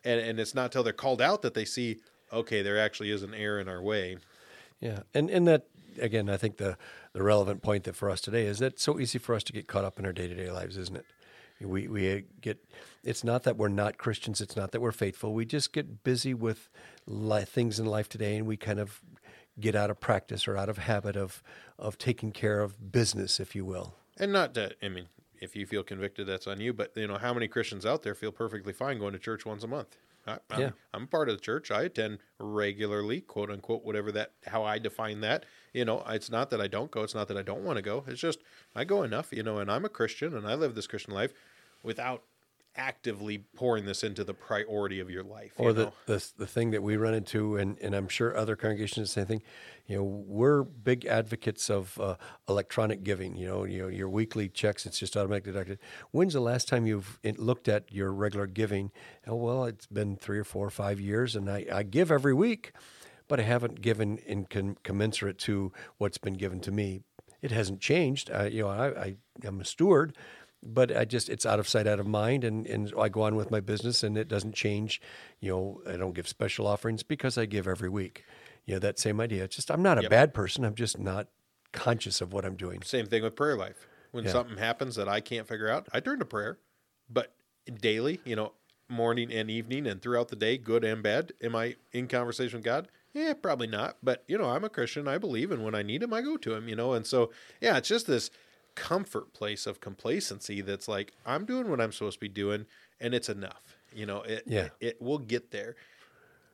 And 0.05 0.21
and 0.21 0.39
it's 0.39 0.55
not 0.55 0.71
till 0.71 0.83
they're 0.83 0.93
called 0.93 1.21
out 1.21 1.41
that 1.41 1.53
they 1.53 1.65
see 1.65 1.97
okay 2.31 2.61
there 2.61 2.79
actually 2.79 3.11
is 3.11 3.23
an 3.23 3.33
error 3.33 3.59
in 3.59 3.67
our 3.67 3.81
way. 3.81 4.17
Yeah 4.79 4.99
and 5.13 5.29
and 5.29 5.47
that 5.47 5.67
again 5.99 6.29
i 6.29 6.37
think 6.37 6.55
the 6.55 6.77
the 7.11 7.21
relevant 7.21 7.61
point 7.61 7.83
that 7.83 7.95
for 7.97 8.09
us 8.09 8.21
today 8.21 8.45
is 8.45 8.59
that 8.59 8.73
it's 8.73 8.83
so 8.83 8.97
easy 8.97 9.19
for 9.19 9.35
us 9.35 9.43
to 9.43 9.51
get 9.51 9.67
caught 9.67 9.83
up 9.83 9.99
in 9.99 10.05
our 10.05 10.13
day-to-day 10.13 10.49
lives 10.49 10.77
isn't 10.77 10.95
it? 10.95 11.05
We 11.59 11.87
we 11.87 12.23
get 12.39 12.57
it's 13.03 13.23
not 13.23 13.43
that 13.43 13.57
we're 13.57 13.67
not 13.67 13.97
christians. 13.97 14.41
It's 14.41 14.55
not 14.55 14.71
that 14.71 14.81
we're 14.81 14.91
faithful. 14.91 15.33
We 15.33 15.45
just 15.45 15.73
get 15.73 16.03
busy 16.03 16.33
with 16.33 16.69
life, 17.05 17.49
things 17.49 17.79
in 17.79 17.85
life 17.85 18.09
today 18.09 18.37
and 18.37 18.47
we 18.47 18.57
kind 18.57 18.79
of 18.79 19.01
get 19.59 19.75
out 19.75 19.89
of 19.89 19.99
practice 19.99 20.47
or 20.47 20.57
out 20.57 20.69
of 20.69 20.77
habit 20.79 21.15
of 21.15 21.43
of 21.77 21.97
taking 21.97 22.31
care 22.31 22.61
of 22.61 22.91
business, 22.91 23.39
if 23.39 23.55
you 23.55 23.65
will. 23.65 23.95
And 24.17 24.31
not 24.31 24.53
that 24.53 24.75
I 24.81 24.89
mean, 24.89 25.07
if 25.39 25.55
you 25.55 25.65
feel 25.65 25.83
convicted, 25.83 26.27
that's 26.27 26.47
on 26.47 26.59
you. 26.59 26.73
But 26.73 26.91
you 26.95 27.07
know, 27.07 27.17
how 27.17 27.33
many 27.33 27.47
Christians 27.47 27.85
out 27.85 28.03
there 28.03 28.15
feel 28.15 28.31
perfectly 28.31 28.73
fine 28.73 28.99
going 28.99 29.13
to 29.13 29.19
church 29.19 29.45
once 29.45 29.63
a 29.63 29.67
month? 29.67 29.97
I, 30.27 30.37
am 30.51 30.61
yeah. 30.61 30.69
I'm 30.93 31.07
part 31.07 31.29
of 31.29 31.35
the 31.35 31.41
church. 31.41 31.71
I 31.71 31.83
attend 31.83 32.19
regularly, 32.39 33.21
quote 33.21 33.49
unquote, 33.49 33.83
whatever 33.83 34.11
that 34.11 34.33
how 34.45 34.63
I 34.63 34.77
define 34.77 35.21
that. 35.21 35.45
You 35.73 35.83
know, 35.83 36.03
it's 36.07 36.29
not 36.29 36.51
that 36.51 36.61
I 36.61 36.67
don't 36.67 36.91
go. 36.91 37.01
It's 37.01 37.15
not 37.15 37.27
that 37.29 37.37
I 37.37 37.41
don't 37.41 37.63
want 37.63 37.77
to 37.77 37.81
go. 37.81 38.03
It's 38.07 38.21
just 38.21 38.39
I 38.75 38.83
go 38.83 39.03
enough. 39.03 39.31
You 39.31 39.43
know, 39.43 39.57
and 39.57 39.71
I'm 39.71 39.85
a 39.85 39.89
Christian 39.89 40.35
and 40.35 40.47
I 40.47 40.53
live 40.53 40.75
this 40.75 40.87
Christian 40.87 41.13
life 41.13 41.33
without 41.83 42.23
actively 42.75 43.39
pouring 43.55 43.85
this 43.85 44.03
into 44.03 44.23
the 44.23 44.33
priority 44.33 44.99
of 44.99 45.09
your 45.09 45.23
life. 45.23 45.53
Or 45.57 45.69
you 45.69 45.73
the, 45.73 45.91
the, 46.05 46.31
the 46.37 46.47
thing 46.47 46.71
that 46.71 46.81
we 46.81 46.95
run 46.95 47.13
into, 47.13 47.57
and, 47.57 47.77
and 47.79 47.93
I'm 47.93 48.07
sure 48.07 48.35
other 48.35 48.55
congregations 48.55 49.09
the 49.09 49.21
same 49.21 49.25
thing. 49.25 49.43
You 49.87 49.97
know, 49.97 50.03
we're 50.03 50.63
big 50.63 51.05
advocates 51.05 51.69
of 51.69 51.99
uh, 51.99 52.15
electronic 52.47 53.03
giving. 53.03 53.35
You 53.35 53.47
know, 53.47 53.63
you 53.65 53.81
know 53.81 53.87
your 53.87 54.09
weekly 54.09 54.47
checks. 54.47 54.85
It's 54.85 54.99
just 54.99 55.17
automatically 55.17 55.51
deducted. 55.51 55.79
When's 56.11 56.33
the 56.33 56.39
last 56.39 56.67
time 56.67 56.85
you've 56.85 57.19
looked 57.37 57.67
at 57.67 57.91
your 57.91 58.13
regular 58.13 58.47
giving? 58.47 58.91
Oh, 59.27 59.35
well, 59.35 59.65
it's 59.65 59.87
been 59.87 60.15
three 60.15 60.39
or 60.39 60.45
four 60.45 60.65
or 60.65 60.71
five 60.71 60.99
years, 60.99 61.35
and 61.35 61.49
I, 61.49 61.65
I 61.71 61.83
give 61.83 62.11
every 62.11 62.33
week, 62.33 62.71
but 63.27 63.39
I 63.39 63.43
haven't 63.43 63.81
given 63.81 64.17
in 64.19 64.45
com- 64.45 64.77
commensurate 64.83 65.39
to 65.39 65.73
what's 65.97 66.17
been 66.17 66.35
given 66.35 66.61
to 66.61 66.71
me. 66.71 67.01
It 67.41 67.51
hasn't 67.51 67.81
changed. 67.81 68.29
Uh, 68.31 68.43
you 68.43 68.61
know, 68.61 68.69
I, 68.69 68.87
I 68.87 69.15
am 69.43 69.59
a 69.59 69.65
steward 69.65 70.15
but 70.63 70.95
I 70.95 71.05
just 71.05 71.29
it's 71.29 71.45
out 71.45 71.59
of 71.59 71.67
sight, 71.67 71.87
out 71.87 71.99
of 71.99 72.07
mind, 72.07 72.43
and 72.43 72.65
and 72.67 72.93
I 72.99 73.09
go 73.09 73.21
on 73.21 73.35
with 73.35 73.51
my 73.51 73.59
business, 73.59 74.03
and 74.03 74.17
it 74.17 74.27
doesn't 74.27 74.53
change. 74.53 75.01
You 75.39 75.51
know, 75.51 75.81
I 75.91 75.97
don't 75.97 76.13
give 76.13 76.27
special 76.27 76.67
offerings 76.67 77.03
because 77.03 77.37
I 77.37 77.45
give 77.45 77.67
every 77.67 77.89
week. 77.89 78.23
You 78.65 78.75
know, 78.75 78.79
that 78.79 78.99
same 78.99 79.19
idea. 79.19 79.43
It's 79.43 79.55
just 79.55 79.71
I'm 79.71 79.81
not 79.81 79.97
a 79.97 80.03
yep. 80.03 80.11
bad 80.11 80.33
person. 80.33 80.63
I'm 80.63 80.75
just 80.75 80.99
not 80.99 81.27
conscious 81.71 82.21
of 82.21 82.33
what 82.33 82.45
I'm 82.45 82.55
doing. 82.55 82.81
Same 82.83 83.07
thing 83.07 83.23
with 83.23 83.35
prayer 83.35 83.57
life. 83.57 83.87
When 84.11 84.25
yeah. 84.25 84.31
something 84.31 84.57
happens 84.57 84.95
that 84.95 85.07
I 85.07 85.21
can't 85.21 85.47
figure 85.47 85.69
out, 85.69 85.87
I 85.93 85.99
turn 86.01 86.19
to 86.19 86.25
prayer. 86.25 86.59
But 87.09 87.33
daily, 87.79 88.19
you 88.25 88.35
know, 88.35 88.53
morning 88.89 89.31
and 89.31 89.49
evening 89.49 89.87
and 89.87 90.01
throughout 90.01 90.27
the 90.27 90.35
day, 90.35 90.57
good 90.57 90.83
and 90.83 91.01
bad, 91.01 91.31
am 91.41 91.55
I 91.55 91.75
in 91.93 92.07
conversation 92.07 92.57
with 92.57 92.65
God? 92.65 92.89
Yeah, 93.13 93.33
probably 93.33 93.67
not. 93.67 93.97
But 94.03 94.23
you 94.27 94.37
know, 94.37 94.49
I'm 94.49 94.63
a 94.63 94.69
Christian. 94.69 95.07
I 95.07 95.17
believe, 95.17 95.51
and 95.51 95.63
when 95.63 95.75
I 95.75 95.81
need 95.81 96.03
Him, 96.03 96.13
I 96.13 96.21
go 96.21 96.37
to 96.37 96.53
Him. 96.53 96.67
You 96.67 96.75
know, 96.75 96.93
and 96.93 97.05
so 97.05 97.31
yeah, 97.59 97.77
it's 97.77 97.89
just 97.89 98.07
this 98.07 98.29
comfort 98.75 99.33
place 99.33 99.65
of 99.65 99.81
complacency 99.81 100.61
that's 100.61 100.87
like 100.87 101.13
I'm 101.25 101.45
doing 101.45 101.69
what 101.69 101.81
I'm 101.81 101.91
supposed 101.91 102.15
to 102.15 102.19
be 102.19 102.29
doing 102.29 102.65
and 102.99 103.13
it's 103.13 103.29
enough. 103.29 103.75
You 103.93 104.05
know, 104.05 104.21
it 104.21 104.43
yeah. 104.45 104.65
it, 104.65 104.73
it 104.79 105.01
will 105.01 105.19
get 105.19 105.51
there. 105.51 105.75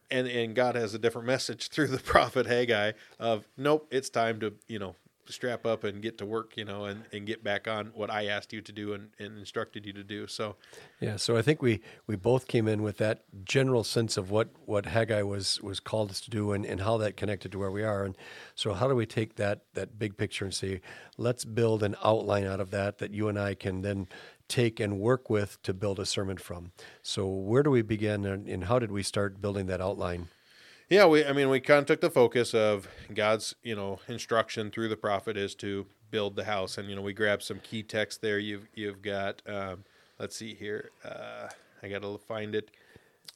And 0.10 0.28
and 0.28 0.56
God 0.56 0.76
has 0.76 0.94
a 0.94 1.00
different 1.00 1.28
message 1.28 1.70
through 1.72 1.88
the 1.88 2.00
prophet 2.00 2.46
Haggai 2.46 2.94
of 3.20 3.48
nope, 3.58 3.88
it's 3.92 4.10
time 4.10 4.40
to, 4.40 4.54
you 4.68 4.80
know, 4.80 4.96
strap 5.34 5.66
up 5.66 5.84
and 5.84 6.02
get 6.02 6.18
to 6.18 6.26
work, 6.26 6.58
you 6.58 6.66
know, 6.66 6.86
and, 6.86 7.04
and 7.12 7.26
get 7.26 7.44
back 7.44 7.68
on 7.68 7.92
what 7.94 8.12
I 8.12 8.28
asked 8.28 8.54
you 8.54 8.62
to 8.62 8.72
do 8.72 8.94
and, 8.94 9.10
and 9.20 9.38
instructed 9.38 9.86
you 9.86 9.94
to 9.94 10.04
do. 10.04 10.28
So, 10.28 10.56
yeah. 11.00 11.18
So 11.18 11.38
I 11.38 11.42
think 11.42 11.62
we, 11.62 11.82
we 12.06 12.16
both 12.16 12.48
came 12.48 12.68
in 12.68 12.82
with 12.82 12.98
that 12.98 13.24
general 13.44 13.84
sense 13.84 14.18
of 14.18 14.32
what, 14.32 14.50
what 14.66 14.86
Haggai 14.86 15.22
was, 15.24 15.62
was 15.62 15.80
called 15.80 16.12
us 16.12 16.22
to 16.22 16.30
do 16.30 16.52
and, 16.52 16.66
and 16.66 16.82
how 16.82 16.98
that 16.98 17.18
connected 17.18 17.52
to 17.52 17.60
where 17.60 17.72
we 17.72 17.84
are. 17.84 18.04
And 18.04 18.16
so 18.56 18.74
how 18.74 18.88
do 18.88 18.96
we 18.96 19.06
take 19.06 19.36
that, 19.36 19.62
that 19.74 20.00
big 20.00 20.18
picture 20.18 20.46
and 20.46 20.54
say, 20.54 20.82
let's 21.18 21.46
build 21.46 21.84
an 21.84 21.96
outline 22.04 22.46
out 22.46 22.60
of 22.60 22.72
that, 22.72 22.98
that 23.00 23.14
you 23.14 23.28
and 23.28 23.40
I 23.40 23.54
can 23.54 23.82
then 23.82 24.08
take 24.48 24.80
and 24.80 25.00
work 25.00 25.30
with 25.30 25.62
to 25.64 25.74
build 25.74 26.00
a 26.00 26.06
sermon 26.06 26.38
from. 26.38 26.72
So 27.02 27.28
where 27.28 27.64
do 27.64 27.70
we 27.70 27.82
begin 27.82 28.26
and, 28.26 28.48
and 28.48 28.64
how 28.64 28.80
did 28.80 28.92
we 28.92 29.04
start 29.04 29.42
building 29.42 29.68
that 29.68 29.82
outline? 29.82 30.30
Yeah, 30.90 31.06
we 31.06 31.26
I 31.26 31.34
mean 31.34 31.50
we 31.50 31.60
kind 31.60 31.80
of 31.80 31.86
took 31.86 32.00
the 32.00 32.10
focus 32.10 32.54
of 32.54 32.88
God's, 33.14 33.56
you 33.62 33.76
know, 33.76 34.00
instruction 34.08 34.72
through 34.72 34.88
the 34.88 34.96
prophet 34.96 35.36
is 35.36 35.54
to 35.56 35.86
build 36.10 36.38
the 36.38 36.46
house 36.46 36.78
and 36.78 36.90
you 36.90 36.96
know 36.96 37.02
we 37.02 37.12
grabbed 37.12 37.44
some 37.44 37.60
key 37.60 37.84
text 37.84 38.22
there. 38.22 38.40
You've 38.40 38.70
you've 38.74 39.02
got 39.02 39.42
um, 39.46 39.84
let's 40.18 40.38
see 40.38 40.54
here. 40.54 40.92
Uh, 41.04 41.50
I 41.84 41.90
got 41.90 42.04
to 42.04 42.18
find 42.18 42.56
it. 42.56 42.72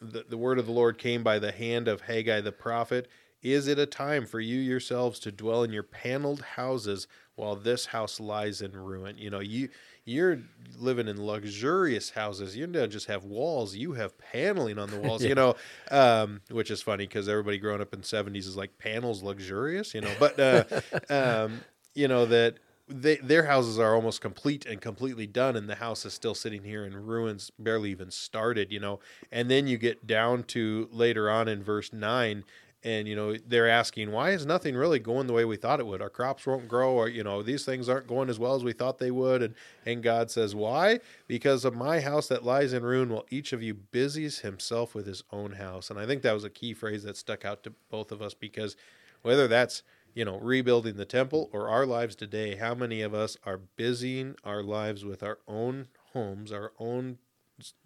The, 0.01 0.25
the 0.29 0.37
word 0.37 0.59
of 0.59 0.65
the 0.65 0.71
Lord 0.71 0.97
came 0.97 1.23
by 1.23 1.39
the 1.39 1.51
hand 1.51 1.87
of 1.89 2.01
Haggai 2.01 2.39
the 2.41 2.53
prophet. 2.53 3.09
Is 3.43 3.67
it 3.67 3.77
a 3.79 3.85
time 3.85 4.25
for 4.25 4.39
you 4.39 4.59
yourselves 4.59 5.19
to 5.19 5.31
dwell 5.31 5.63
in 5.63 5.73
your 5.73 5.83
paneled 5.83 6.41
houses 6.41 7.07
while 7.35 7.55
this 7.55 7.87
house 7.87 8.19
lies 8.19 8.61
in 8.61 8.71
ruin? 8.71 9.17
You 9.17 9.29
know, 9.29 9.39
you 9.39 9.69
you're 10.11 10.39
living 10.77 11.07
in 11.07 11.23
luxurious 11.25 12.11
houses. 12.11 12.55
You 12.55 12.67
don't 12.67 12.91
just 12.91 13.07
have 13.07 13.23
walls; 13.23 13.75
you 13.75 13.93
have 13.93 14.17
paneling 14.17 14.77
on 14.77 14.89
the 14.89 14.97
walls. 15.01 15.23
yeah. 15.23 15.29
You 15.29 15.35
know, 15.35 15.55
um, 15.89 16.41
which 16.49 16.71
is 16.71 16.81
funny 16.81 17.05
because 17.07 17.27
everybody 17.27 17.57
growing 17.57 17.81
up 17.81 17.93
in 17.93 18.01
'70s 18.01 18.37
is 18.47 18.55
like 18.55 18.77
panels 18.77 19.23
luxurious. 19.23 19.93
You 19.93 20.01
know, 20.01 20.13
but 20.19 20.39
uh, 20.39 20.63
um, 21.09 21.61
you 21.93 22.07
know 22.07 22.25
that 22.25 22.55
they, 22.87 23.17
their 23.17 23.45
houses 23.45 23.79
are 23.79 23.95
almost 23.95 24.21
complete 24.21 24.65
and 24.65 24.81
completely 24.81 25.27
done, 25.27 25.55
and 25.55 25.69
the 25.69 25.75
house 25.75 26.05
is 26.05 26.13
still 26.13 26.35
sitting 26.35 26.63
here 26.63 26.85
in 26.85 26.95
ruins, 26.95 27.51
barely 27.57 27.91
even 27.91 28.11
started. 28.11 28.71
You 28.71 28.79
know, 28.79 28.99
and 29.31 29.49
then 29.49 29.67
you 29.67 29.77
get 29.77 30.07
down 30.07 30.43
to 30.45 30.89
later 30.91 31.29
on 31.29 31.47
in 31.47 31.63
verse 31.63 31.93
nine, 31.93 32.43
and 32.83 33.07
you 33.07 33.15
know 33.15 33.35
they're 33.47 33.69
asking 33.69 34.11
why 34.11 34.31
is 34.31 34.45
nothing 34.45 34.75
really 34.75 34.99
going 34.99 35.27
the 35.27 35.33
way 35.33 35.45
we 35.45 35.55
thought 35.55 35.79
it 35.79 35.85
would? 35.85 36.01
Our 36.01 36.09
crops 36.09 36.45
won't 36.45 36.67
grow 36.67 36.93
or 36.93 37.07
you 37.07 37.23
know 37.23 37.43
these 37.43 37.65
things 37.65 37.89
aren't 37.89 38.07
going 38.07 38.29
as 38.29 38.39
well 38.39 38.55
as 38.55 38.63
we 38.63 38.73
thought 38.73 38.99
they 38.99 39.11
would. 39.11 39.41
And 39.43 39.55
and 39.85 40.03
god 40.03 40.31
says 40.31 40.55
why? 40.55 40.99
Because 41.27 41.65
of 41.65 41.75
my 41.75 41.99
house 41.99 42.27
that 42.27 42.43
lies 42.43 42.73
in 42.73 42.83
ruin 42.83 43.09
while 43.09 43.25
each 43.29 43.53
of 43.53 43.61
you 43.63 43.73
busies 43.73 44.39
himself 44.39 44.95
with 44.95 45.05
his 45.05 45.23
own 45.31 45.53
house. 45.53 45.89
And 45.89 45.99
i 45.99 46.05
think 46.05 46.21
that 46.21 46.33
was 46.33 46.43
a 46.43 46.49
key 46.49 46.73
phrase 46.73 47.03
that 47.03 47.17
stuck 47.17 47.45
out 47.45 47.63
to 47.63 47.73
both 47.89 48.11
of 48.11 48.21
us 48.21 48.33
because 48.33 48.75
whether 49.21 49.47
that's 49.47 49.83
you 50.13 50.25
know 50.25 50.37
rebuilding 50.39 50.95
the 50.95 51.05
temple 51.05 51.49
or 51.53 51.69
our 51.69 51.85
lives 51.85 52.15
today 52.15 52.55
how 52.55 52.75
many 52.75 53.01
of 53.01 53.13
us 53.13 53.37
are 53.45 53.59
busying 53.77 54.35
our 54.43 54.63
lives 54.63 55.05
with 55.05 55.23
our 55.23 55.39
own 55.47 55.87
homes 56.13 56.51
our 56.51 56.71
own 56.79 57.17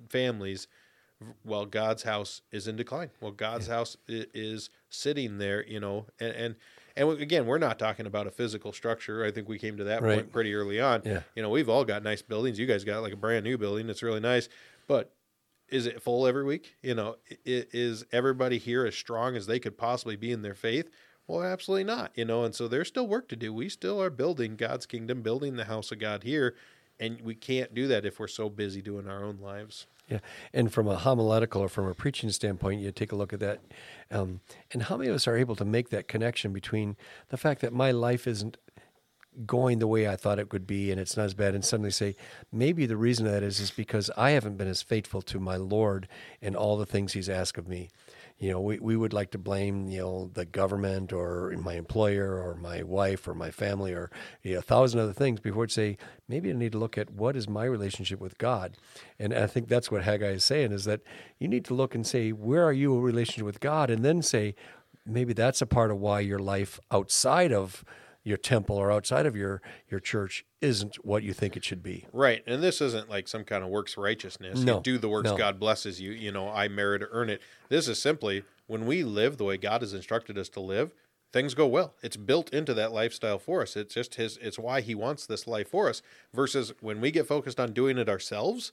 families 0.10 0.68
while 1.43 1.65
God's 1.65 2.03
house 2.03 2.41
is 2.51 2.67
in 2.67 2.75
decline. 2.75 3.10
Well, 3.22 3.31
God's 3.31 3.67
yeah. 3.67 3.75
house 3.75 3.98
is 4.07 4.69
sitting 4.89 5.38
there, 5.38 5.65
you 5.65 5.79
know, 5.79 6.07
and, 6.19 6.36
and 6.36 6.55
and 6.98 7.10
again, 7.19 7.45
we're 7.45 7.57
not 7.57 7.77
talking 7.77 8.05
about 8.05 8.25
a 8.25 8.31
physical 8.31 8.72
structure. 8.72 9.25
I 9.25 9.31
think 9.31 9.50
we 9.50 9.60
came 9.60 9.77
to 9.77 9.84
that 9.86 10.01
right. 10.01 10.15
point 10.15 10.31
pretty 10.31 10.53
early 10.53 10.79
on. 10.79 11.01
Yeah. 11.03 11.22
You 11.36 11.43
know, 11.43 11.50
we've 11.50 11.67
all 11.67 11.84
got 11.84 12.03
nice 12.03 12.22
buildings. 12.22 12.57
You 12.57 12.65
guys 12.65 12.86
got 12.86 13.01
like 13.01 13.12
a 13.13 13.17
brand 13.17 13.43
new 13.43 13.57
building. 13.57 13.89
It's 13.89 14.01
really 14.01 14.22
nice, 14.22 14.48
but 14.88 15.13
is 15.67 15.88
it 15.88 16.01
full 16.01 16.27
every 16.27 16.43
week? 16.43 16.75
You 16.81 16.95
know, 16.95 17.15
is 17.43 18.05
everybody 18.12 18.57
here 18.57 18.86
as 18.86 18.95
strong 18.95 19.36
as 19.36 19.48
they 19.48 19.60
could 19.60 19.77
possibly 19.77 20.15
be 20.15 20.31
in 20.31 20.41
their 20.41 20.53
faith? 20.53 20.89
Well, 21.27 21.43
absolutely 21.43 21.86
not. 21.86 22.12
You 22.15 22.25
know, 22.25 22.43
and 22.43 22.53
so 22.53 22.67
there's 22.67 22.88
still 22.88 23.07
work 23.07 23.27
to 23.29 23.36
do. 23.36 23.51
We 23.53 23.67
still 23.67 24.01
are 24.01 24.12
building 24.12 24.55
God's 24.55 24.86
kingdom, 24.86 25.22
building 25.22 25.55
the 25.55 25.65
house 25.65 25.91
of 25.91 26.00
God 26.00 26.24
here, 26.24 26.55
and 27.00 27.22
we 27.22 27.36
can't 27.36 27.74
do 27.74 27.88
that 27.88 28.06
if 28.06 28.20
we're 28.20 28.28
so 28.28 28.50
busy 28.50 28.82
doing 28.82 29.08
our 29.08 29.24
own 29.24 29.40
lives. 29.42 29.88
Yeah, 30.10 30.20
and 30.54 30.72
from 30.72 30.88
a 30.88 30.98
homiletical 30.98 31.62
or 31.62 31.70
from 31.70 31.88
a 31.88 31.96
preaching 31.96 32.30
standpoint, 32.30 32.82
you 32.82 32.92
take 32.92 33.12
a 33.12 33.16
look 33.16 33.34
at 33.34 33.40
that, 33.40 33.62
um, 34.12 34.42
and 34.72 34.84
how 34.84 34.98
many 34.98 35.10
of 35.10 35.16
us 35.16 35.28
are 35.28 35.36
able 35.36 35.56
to 35.56 35.66
make 35.66 35.90
that 35.90 36.08
connection 36.08 36.54
between 36.54 36.96
the 37.30 37.38
fact 37.38 37.62
that 37.62 37.74
my 37.74 37.90
life 37.90 38.28
isn't 38.28 38.58
going 39.46 39.80
the 39.80 39.88
way 39.88 40.08
I 40.08 40.16
thought 40.16 40.40
it 40.40 40.54
would 40.54 40.68
be, 40.68 40.92
and 40.92 41.00
it's 41.00 41.18
not 41.18 41.25
as 41.25 41.34
bad, 41.34 41.56
and 41.56 41.66
suddenly 41.66 41.92
say, 41.92 42.16
maybe 42.52 42.86
the 42.86 42.98
reason 42.98 43.25
that 43.25 43.44
is 43.44 43.60
is 43.60 43.72
because 43.72 44.12
I 44.16 44.32
haven't 44.32 44.58
been 44.58 44.68
as 44.68 44.84
faithful 44.84 45.22
to 45.24 45.40
my 45.40 45.58
Lord 45.58 46.08
in 46.40 46.56
all 46.56 46.78
the 46.78 46.86
things 46.86 47.14
He's 47.14 47.28
asked 47.28 47.58
of 47.58 47.68
me 47.68 47.90
you 48.38 48.51
know, 48.51 48.60
we, 48.60 48.80
we 48.80 48.98
would 48.98 49.13
like 49.13 49.32
to 49.32 49.38
blame, 49.38 49.88
you 49.88 50.00
know, 50.00 50.30
the 50.34 50.46
government 50.46 51.13
or 51.13 51.54
my 51.62 51.75
employer 51.75 52.36
or 52.36 52.56
my 52.56 52.84
wife 52.84 53.27
or 53.27 53.34
my 53.34 53.50
family 53.50 53.94
or 53.94 54.12
you 54.44 54.54
know, 54.54 54.60
a 54.60 54.62
thousand 54.62 55.00
other 55.00 55.13
things 55.13 55.39
before 55.39 55.62
we'd 55.62 55.72
say, 55.72 55.98
maybe 56.27 56.50
I 56.50 56.54
need 56.54 56.74
to 56.74 56.77
look 56.77 56.98
at 56.98 57.12
what 57.12 57.38
is 57.38 57.48
my 57.48 57.63
relationship 57.63 58.20
with 58.20 58.38
God. 58.38 58.77
And 59.18 59.34
I 59.34 59.48
think 59.48 59.70
that's 59.70 59.89
what 59.89 60.04
Haggai 60.04 60.32
is 60.32 60.44
saying 60.44 60.74
is 60.74 60.84
that 60.84 61.01
you 61.39 61.48
need 61.48 61.63
to 61.65 61.74
look 61.74 61.96
and 61.96 62.06
say, 62.06 62.32
where 62.32 62.65
are 62.65 62.74
you 62.74 62.96
in 62.96 63.01
relationship 63.01 63.46
with 63.46 63.62
God? 63.62 63.89
And 63.89 64.04
then 64.04 64.22
say, 64.22 64.56
maybe 65.06 65.32
that's 65.32 65.62
a 65.62 65.65
part 65.65 65.92
of 65.92 65.98
why 65.98 66.20
your 66.20 66.39
life 66.39 66.80
outside 66.92 67.54
of 67.54 67.86
your 68.25 68.38
temple 68.38 68.75
or 68.75 68.91
outside 68.91 69.25
of 69.25 69.38
your 69.38 69.62
your 69.89 70.01
church 70.01 70.44
isn't 70.60 70.96
what 71.05 71.24
you 71.24 71.32
think 71.32 71.55
it 71.55 71.63
should 71.63 71.82
be. 71.82 72.05
Right. 72.12 72.44
And 72.46 72.62
this 72.62 72.82
isn't 72.82 73.10
like 73.10 73.29
some 73.29 73.46
kind 73.46 73.63
of 73.63 73.70
works 73.70 73.96
righteousness. 73.96 74.60
No, 74.60 74.77
you 74.77 74.82
do 74.82 74.98
the 74.98 75.08
works 75.08 75.29
no. 75.29 75.38
God 75.38 75.60
blesses 75.60 76.01
you, 76.01 76.12
you 76.12 76.32
know, 76.32 76.50
I 76.50 76.67
merit 76.67 77.00
to 77.00 77.08
earn 77.12 77.29
it. 77.29 77.41
This 77.70 77.88
is 77.88 78.01
simply 78.01 78.44
when 78.67 78.86
we 78.86 79.03
live 79.03 79.38
the 79.38 79.46
way 79.46 79.58
God 79.58 79.82
has 79.82 79.94
instructed 79.94 80.38
us 80.38 80.50
to 80.50 80.60
live, 80.60 80.94
things 81.32 81.53
go 81.53 81.67
well. 81.67 81.94
It's 82.01 82.17
built 82.17 82.50
into 82.50 82.74
that 82.74 82.91
lifestyle 82.91 83.38
for 83.38 83.62
us. 83.62 83.75
It's 83.75 83.94
just 83.94 84.15
his 84.15 84.38
it's 84.41 84.58
why 84.58 84.82
he 84.82 84.96
wants 84.96 85.27
this 85.27 85.46
life 85.46 85.70
for 85.70 85.88
us 85.88 86.01
versus 86.34 86.74
when 86.82 87.00
we 87.00 87.12
get 87.12 87.27
focused 87.27 87.60
on 87.60 87.74
doing 87.74 88.00
it 88.00 88.10
ourselves, 88.10 88.72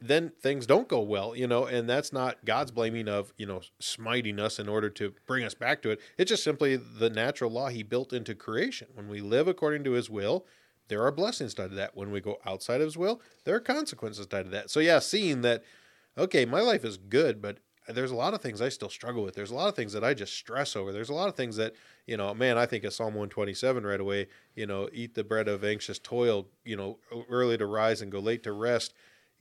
then 0.00 0.32
things 0.40 0.66
don't 0.66 0.88
go 0.88 1.00
well, 1.00 1.34
you 1.34 1.46
know, 1.46 1.66
and 1.66 1.88
that's 1.88 2.12
not 2.12 2.44
God's 2.44 2.70
blaming 2.70 3.08
of, 3.08 3.32
you 3.36 3.46
know, 3.46 3.60
smiting 3.80 4.38
us 4.38 4.58
in 4.58 4.68
order 4.68 4.90
to 4.90 5.12
bring 5.26 5.44
us 5.44 5.54
back 5.54 5.82
to 5.82 5.90
it. 5.90 6.00
It's 6.16 6.28
just 6.28 6.44
simply 6.44 6.76
the 6.76 7.10
natural 7.10 7.50
law 7.50 7.68
he 7.68 7.82
built 7.82 8.12
into 8.12 8.34
creation. 8.34 8.88
When 8.94 9.08
we 9.08 9.20
live 9.20 9.48
according 9.48 9.84
to 9.84 9.92
his 9.92 10.08
will, 10.08 10.46
there 10.88 11.02
are 11.02 11.10
blessings 11.10 11.54
tied 11.54 11.70
to 11.70 11.76
that. 11.76 11.96
When 11.96 12.10
we 12.10 12.20
go 12.20 12.38
outside 12.46 12.80
of 12.80 12.86
his 12.86 12.96
will, 12.96 13.20
there 13.44 13.56
are 13.56 13.60
consequences 13.60 14.26
tied 14.26 14.44
to 14.44 14.50
that. 14.50 14.70
So 14.70 14.80
yeah, 14.80 15.00
seeing 15.00 15.42
that, 15.42 15.64
okay, 16.16 16.44
my 16.44 16.60
life 16.60 16.84
is 16.84 16.96
good, 16.96 17.42
but 17.42 17.58
there's 17.88 18.10
a 18.10 18.16
lot 18.16 18.34
of 18.34 18.40
things 18.40 18.60
I 18.60 18.68
still 18.68 18.90
struggle 18.90 19.22
with. 19.22 19.34
There's 19.34 19.50
a 19.50 19.54
lot 19.54 19.68
of 19.68 19.74
things 19.74 19.94
that 19.94 20.04
I 20.04 20.14
just 20.14 20.34
stress 20.34 20.76
over. 20.76 20.92
There's 20.92 21.08
a 21.08 21.14
lot 21.14 21.28
of 21.28 21.34
things 21.34 21.56
that, 21.56 21.74
you 22.06 22.16
know, 22.16 22.34
man, 22.34 22.58
I 22.58 22.66
think 22.66 22.84
of 22.84 22.92
Psalm 22.92 23.14
127 23.14 23.84
right 23.84 24.00
away, 24.00 24.28
you 24.54 24.66
know, 24.66 24.88
eat 24.92 25.14
the 25.14 25.24
bread 25.24 25.48
of 25.48 25.64
anxious 25.64 25.98
toil, 25.98 26.46
you 26.64 26.76
know, 26.76 26.98
early 27.30 27.56
to 27.58 27.66
rise 27.66 28.02
and 28.02 28.12
go 28.12 28.20
late 28.20 28.42
to 28.44 28.52
rest. 28.52 28.94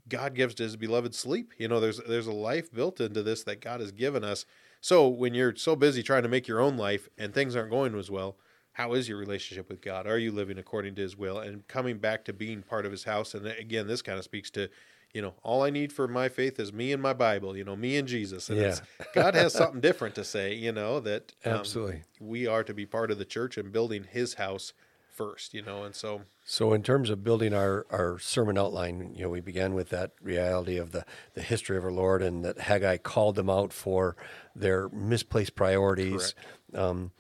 God 0.10 0.36
gives 0.36 0.56
to 0.56 0.64
his 0.64 0.76
beloved 0.76 1.14
sleep. 1.14 1.54
You 1.58 1.68
know, 1.68 1.80
there's 1.80 2.00
there's 2.08 2.28
a 2.28 2.32
life 2.34 2.72
built 2.72 3.00
into 3.00 3.24
this 3.24 3.44
that 3.44 3.62
God 3.62 3.80
has 3.80 3.92
given 3.92 4.24
us. 4.24 4.46
So 4.82 5.08
when 5.08 5.34
you're 5.34 5.56
so 5.56 5.76
busy 5.76 6.04
trying 6.04 6.24
to 6.24 6.30
make 6.30 6.48
your 6.48 6.60
own 6.60 6.78
life 6.78 7.10
and 7.18 7.34
things 7.34 7.56
aren't 7.56 7.72
going 7.72 7.98
as 7.98 8.12
well, 8.12 8.38
how 8.74 8.94
is 8.94 9.10
your 9.10 9.18
relationship 9.18 9.70
with 9.70 9.82
God? 9.82 10.06
Are 10.06 10.20
you 10.20 10.32
living 10.32 10.60
according 10.60 10.96
to 10.96 11.02
his 11.02 11.18
will 11.18 11.40
and 11.40 11.68
coming 11.68 11.98
back 11.98 12.24
to 12.26 12.34
being 12.34 12.62
part 12.62 12.86
of 12.86 12.92
his 12.92 13.04
house? 13.06 13.34
And 13.34 13.48
again, 13.48 13.88
this 13.88 14.04
kind 14.04 14.20
of 14.20 14.24
speaks 14.24 14.52
to, 14.52 14.70
you 15.14 15.22
know, 15.22 15.34
all 15.42 15.64
I 15.64 15.72
need 15.72 15.92
for 15.92 16.08
my 16.08 16.30
faith 16.30 16.60
is 16.60 16.72
me 16.72 16.94
and 16.94 17.02
my 17.02 17.14
Bible, 17.14 17.58
you 17.58 17.64
know, 17.64 17.76
me 17.76 17.98
and 17.98 18.08
Jesus. 18.08 18.50
And 18.50 18.60
yeah. 18.60 18.76
God 19.16 19.34
has 19.34 19.54
something 19.54 19.82
different 19.82 20.14
to 20.16 20.24
say, 20.24 20.54
you 20.54 20.72
know, 20.72 21.00
that 21.00 21.34
um, 21.44 21.54
absolutely 21.54 22.04
we 22.20 22.46
are 22.46 22.64
to 22.64 22.74
be 22.74 22.86
part 22.86 23.10
of 23.10 23.18
the 23.18 23.26
church 23.26 23.58
and 23.58 23.72
building 23.72 24.06
his 24.10 24.36
house 24.36 24.74
first, 25.18 25.54
you 25.54 25.62
know, 25.62 25.84
and 25.84 25.96
so. 25.96 26.22
So, 26.46 26.72
in 26.72 26.84
terms 26.84 27.10
of 27.10 27.24
building 27.24 27.54
our, 27.54 27.86
our 27.90 28.20
sermon 28.20 28.58
outline, 28.58 29.14
you 29.16 29.24
know, 29.24 29.30
we 29.30 29.42
began 29.42 29.74
with 29.74 29.90
that 29.90 30.12
reality 30.22 30.78
of 30.78 30.92
the, 30.92 31.04
the 31.34 31.42
history 31.42 31.76
of 31.76 31.84
our 31.84 31.92
Lord 31.92 32.22
and 32.22 32.46
that 32.46 32.60
Haggai 32.60 32.98
called 32.98 33.36
them 33.36 33.50
out 33.50 33.74
for 33.74 34.16
their 34.56 34.88
misplaced 34.90 35.56
priorities. 35.56 36.36
Um, 36.74 37.12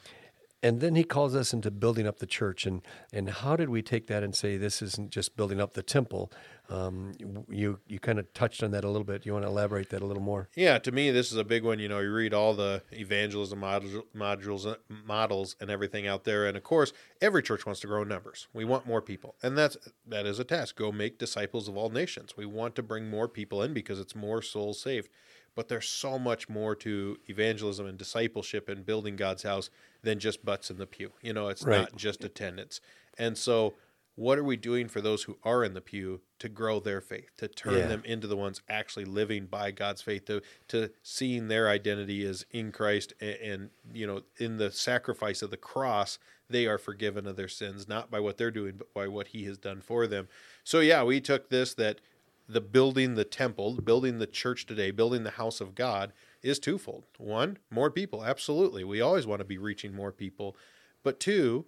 and 0.63 0.81
then 0.81 0.95
he 0.95 1.03
calls 1.03 1.35
us 1.35 1.53
into 1.53 1.69
building 1.69 2.07
up 2.07 2.19
the 2.19 2.25
church. 2.25 2.65
And 2.65 2.81
and 3.13 3.29
how 3.29 3.55
did 3.55 3.69
we 3.69 3.81
take 3.81 4.07
that 4.07 4.23
and 4.23 4.35
say 4.35 4.57
this 4.57 4.81
isn't 4.81 5.11
just 5.11 5.35
building 5.37 5.61
up 5.61 5.73
the 5.73 5.83
temple? 5.83 6.31
Um, 6.69 7.13
you 7.49 7.79
you 7.87 7.99
kind 7.99 8.19
of 8.19 8.33
touched 8.33 8.63
on 8.63 8.71
that 8.71 8.83
a 8.83 8.89
little 8.89 9.05
bit. 9.05 9.25
You 9.25 9.33
want 9.33 9.45
to 9.45 9.49
elaborate 9.49 9.89
that 9.91 10.01
a 10.01 10.05
little 10.05 10.23
more? 10.23 10.49
Yeah 10.55 10.79
to 10.79 10.91
me 10.91 11.11
this 11.11 11.31
is 11.31 11.37
a 11.37 11.43
big 11.43 11.63
one. 11.63 11.79
You 11.79 11.87
know 11.87 11.99
you 11.99 12.11
read 12.11 12.33
all 12.33 12.53
the 12.53 12.81
evangelism 12.91 13.61
modules 13.61 14.75
models 14.89 15.55
and 15.61 15.69
everything 15.69 16.07
out 16.07 16.23
there. 16.23 16.45
And 16.45 16.57
of 16.57 16.63
course 16.63 16.91
every 17.21 17.43
church 17.43 17.65
wants 17.65 17.81
to 17.81 17.87
grow 17.87 18.01
in 18.01 18.07
numbers. 18.07 18.47
We 18.53 18.65
want 18.65 18.87
more 18.87 19.01
people. 19.01 19.35
And 19.43 19.57
that's 19.57 19.77
that 20.07 20.25
is 20.25 20.39
a 20.39 20.43
task. 20.43 20.75
Go 20.75 20.91
make 20.91 21.19
disciples 21.19 21.67
of 21.67 21.77
all 21.77 21.89
nations. 21.89 22.35
We 22.35 22.45
want 22.45 22.75
to 22.75 22.83
bring 22.83 23.09
more 23.09 23.27
people 23.27 23.61
in 23.61 23.73
because 23.73 23.99
it's 23.99 24.15
more 24.15 24.41
souls 24.41 24.81
saved 24.81 25.09
but 25.57 25.69
there's 25.69 25.89
so 25.89 26.19
much 26.19 26.47
more 26.47 26.75
to 26.75 27.17
evangelism 27.27 27.87
and 27.87 27.97
discipleship 27.97 28.69
and 28.69 28.85
building 28.85 29.15
God's 29.15 29.41
house 29.41 29.71
than 30.03 30.19
just 30.19 30.45
butts 30.45 30.69
in 30.69 30.77
the 30.77 30.85
pew. 30.85 31.11
You 31.23 31.33
know, 31.33 31.47
it's 31.47 31.63
right. 31.63 31.79
not 31.79 31.95
just 31.95 32.23
attendance. 32.23 32.79
And 33.17 33.35
so, 33.35 33.73
what 34.13 34.37
are 34.37 34.43
we 34.43 34.55
doing 34.55 34.87
for 34.87 35.01
those 35.01 35.23
who 35.23 35.39
are 35.43 35.63
in 35.63 35.73
the 35.73 35.81
pew 35.81 36.21
to 36.39 36.47
grow 36.47 36.79
their 36.79 37.01
faith, 37.01 37.31
to 37.37 37.47
turn 37.47 37.79
yeah. 37.79 37.87
them 37.87 38.03
into 38.05 38.27
the 38.27 38.37
ones 38.37 38.61
actually 38.69 39.05
living 39.05 39.47
by 39.47 39.71
God's 39.71 40.03
faith, 40.03 40.25
to 40.25 40.43
to 40.67 40.91
seeing 41.01 41.47
their 41.47 41.69
identity 41.69 42.23
as 42.23 42.45
in 42.51 42.71
Christ 42.71 43.13
and, 43.19 43.37
and 43.37 43.69
you 43.91 44.05
know 44.05 44.21
in 44.37 44.57
the 44.57 44.69
sacrifice 44.69 45.41
of 45.41 45.49
the 45.49 45.57
cross, 45.57 46.19
they 46.51 46.67
are 46.67 46.77
forgiven 46.77 47.25
of 47.25 47.35
their 47.35 47.47
sins, 47.47 47.87
not 47.87 48.11
by 48.11 48.19
what 48.19 48.37
they're 48.37 48.51
doing, 48.51 48.75
but 48.77 48.93
by 48.93 49.07
what 49.07 49.29
He 49.29 49.45
has 49.45 49.57
done 49.57 49.81
for 49.81 50.05
them. 50.05 50.27
So 50.63 50.81
yeah, 50.81 51.03
we 51.03 51.19
took 51.19 51.49
this 51.49 51.73
that 51.75 51.99
the 52.47 52.61
building 52.61 53.15
the 53.15 53.25
temple, 53.25 53.81
building 53.81 54.19
the 54.19 54.27
church 54.27 54.65
today, 54.65 54.91
building 54.91 55.23
the 55.23 55.31
house 55.31 55.59
of 55.59 55.75
God 55.75 56.13
is 56.41 56.59
twofold. 56.59 57.05
One, 57.17 57.57
more 57.69 57.91
people. 57.91 58.23
Absolutely. 58.23 58.83
We 58.83 59.01
always 59.01 59.27
want 59.27 59.39
to 59.39 59.45
be 59.45 59.57
reaching 59.57 59.93
more 59.93 60.11
people. 60.11 60.55
But 61.03 61.19
two, 61.19 61.65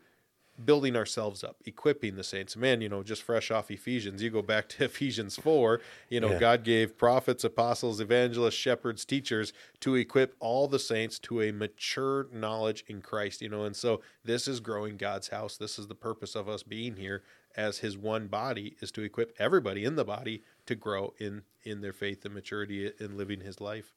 building 0.65 0.95
ourselves 0.95 1.43
up, 1.43 1.57
equipping 1.65 2.15
the 2.15 2.23
saints. 2.23 2.55
Man, 2.55 2.81
you 2.81 2.89
know, 2.89 3.03
just 3.03 3.23
fresh 3.23 3.51
off 3.51 3.71
Ephesians, 3.71 4.21
you 4.21 4.29
go 4.29 4.41
back 4.41 4.69
to 4.69 4.83
Ephesians 4.85 5.35
4, 5.37 5.81
you 6.09 6.19
know, 6.19 6.31
yeah. 6.31 6.39
God 6.39 6.63
gave 6.63 6.97
prophets, 6.97 7.43
apostles, 7.43 7.99
evangelists, 7.99 8.55
shepherds, 8.55 9.05
teachers 9.05 9.53
to 9.79 9.95
equip 9.95 10.35
all 10.39 10.67
the 10.67 10.79
saints 10.79 11.19
to 11.19 11.41
a 11.41 11.51
mature 11.51 12.27
knowledge 12.31 12.83
in 12.87 13.01
Christ, 13.01 13.41
you 13.41 13.49
know, 13.49 13.63
and 13.63 13.75
so 13.75 14.01
this 14.23 14.47
is 14.47 14.59
growing 14.59 14.97
God's 14.97 15.29
house. 15.29 15.57
This 15.57 15.79
is 15.79 15.87
the 15.87 15.95
purpose 15.95 16.35
of 16.35 16.49
us 16.49 16.63
being 16.63 16.95
here 16.95 17.23
as 17.55 17.79
his 17.79 17.97
one 17.97 18.27
body 18.27 18.75
is 18.79 18.91
to 18.91 19.01
equip 19.01 19.35
everybody 19.39 19.83
in 19.83 19.95
the 19.95 20.05
body 20.05 20.43
to 20.65 20.75
grow 20.75 21.13
in 21.17 21.41
in 21.63 21.81
their 21.81 21.93
faith 21.93 22.23
and 22.23 22.33
maturity 22.33 22.91
in 22.99 23.17
living 23.17 23.41
his 23.41 23.59
life. 23.59 23.93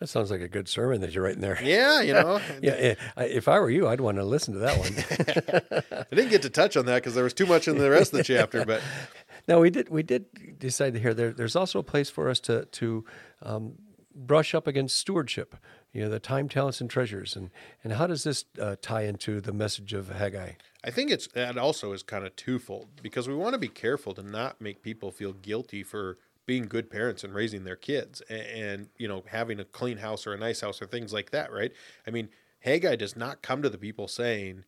That 0.00 0.08
sounds 0.08 0.30
like 0.30 0.42
a 0.42 0.48
good 0.48 0.68
sermon 0.68 1.00
that 1.00 1.12
you're 1.12 1.24
writing 1.24 1.40
there. 1.40 1.58
Yeah, 1.62 2.02
you 2.02 2.12
know. 2.12 2.40
yeah, 2.62 2.94
if 3.16 3.48
I 3.48 3.58
were 3.58 3.70
you, 3.70 3.88
I'd 3.88 4.00
want 4.00 4.18
to 4.18 4.24
listen 4.24 4.52
to 4.54 4.60
that 4.60 4.78
one. 4.78 5.94
I 6.10 6.14
didn't 6.14 6.30
get 6.30 6.42
to 6.42 6.50
touch 6.50 6.76
on 6.76 6.84
that 6.86 6.96
because 6.96 7.14
there 7.14 7.24
was 7.24 7.32
too 7.32 7.46
much 7.46 7.66
in 7.66 7.78
the 7.78 7.90
rest 7.90 8.12
of 8.12 8.18
the 8.18 8.24
chapter, 8.24 8.66
but 8.66 8.82
Now 9.48 9.60
we 9.60 9.70
did 9.70 9.88
we 9.88 10.02
did 10.02 10.58
decide 10.58 10.94
to 10.94 11.00
hear 11.00 11.14
there, 11.14 11.32
there's 11.32 11.56
also 11.56 11.78
a 11.78 11.84
place 11.84 12.10
for 12.10 12.28
us 12.28 12.40
to 12.40 12.64
to 12.66 13.04
um, 13.42 13.74
brush 14.14 14.54
up 14.54 14.66
against 14.66 14.96
stewardship. 14.96 15.56
You 15.92 16.02
know, 16.02 16.08
the 16.10 16.20
time, 16.20 16.48
talents, 16.48 16.80
and 16.80 16.90
treasures, 16.90 17.36
and 17.36 17.50
and 17.82 17.94
how 17.94 18.06
does 18.06 18.24
this 18.24 18.44
uh, 18.60 18.76
tie 18.82 19.02
into 19.02 19.40
the 19.40 19.52
message 19.52 19.92
of 19.92 20.10
Haggai? 20.10 20.52
I 20.84 20.90
think 20.90 21.10
it's 21.10 21.26
that 21.28 21.56
also 21.56 21.92
is 21.92 22.02
kind 22.02 22.26
of 22.26 22.34
twofold 22.36 22.88
because 23.02 23.28
we 23.28 23.34
want 23.34 23.54
to 23.54 23.58
be 23.58 23.68
careful 23.68 24.12
to 24.14 24.22
not 24.22 24.60
make 24.60 24.82
people 24.82 25.10
feel 25.10 25.32
guilty 25.32 25.82
for 25.82 26.18
being 26.46 26.66
good 26.66 26.88
parents 26.88 27.24
and 27.24 27.34
raising 27.34 27.64
their 27.64 27.76
kids 27.76 28.22
and, 28.30 28.40
and, 28.40 28.88
you 28.96 29.08
know 29.08 29.24
having 29.28 29.60
a 29.60 29.64
clean 29.64 29.98
house 29.98 30.26
or 30.26 30.32
a 30.32 30.38
nice 30.38 30.60
house 30.60 30.80
or 30.80 30.86
things 30.86 31.12
like 31.12 31.30
that 31.30 31.52
right 31.52 31.72
i 32.06 32.10
mean 32.10 32.28
Haggai 32.60 32.96
does 32.96 33.16
not 33.16 33.42
come 33.42 33.62
to 33.62 33.68
the 33.68 33.78
people 33.78 34.08
saying 34.08 34.64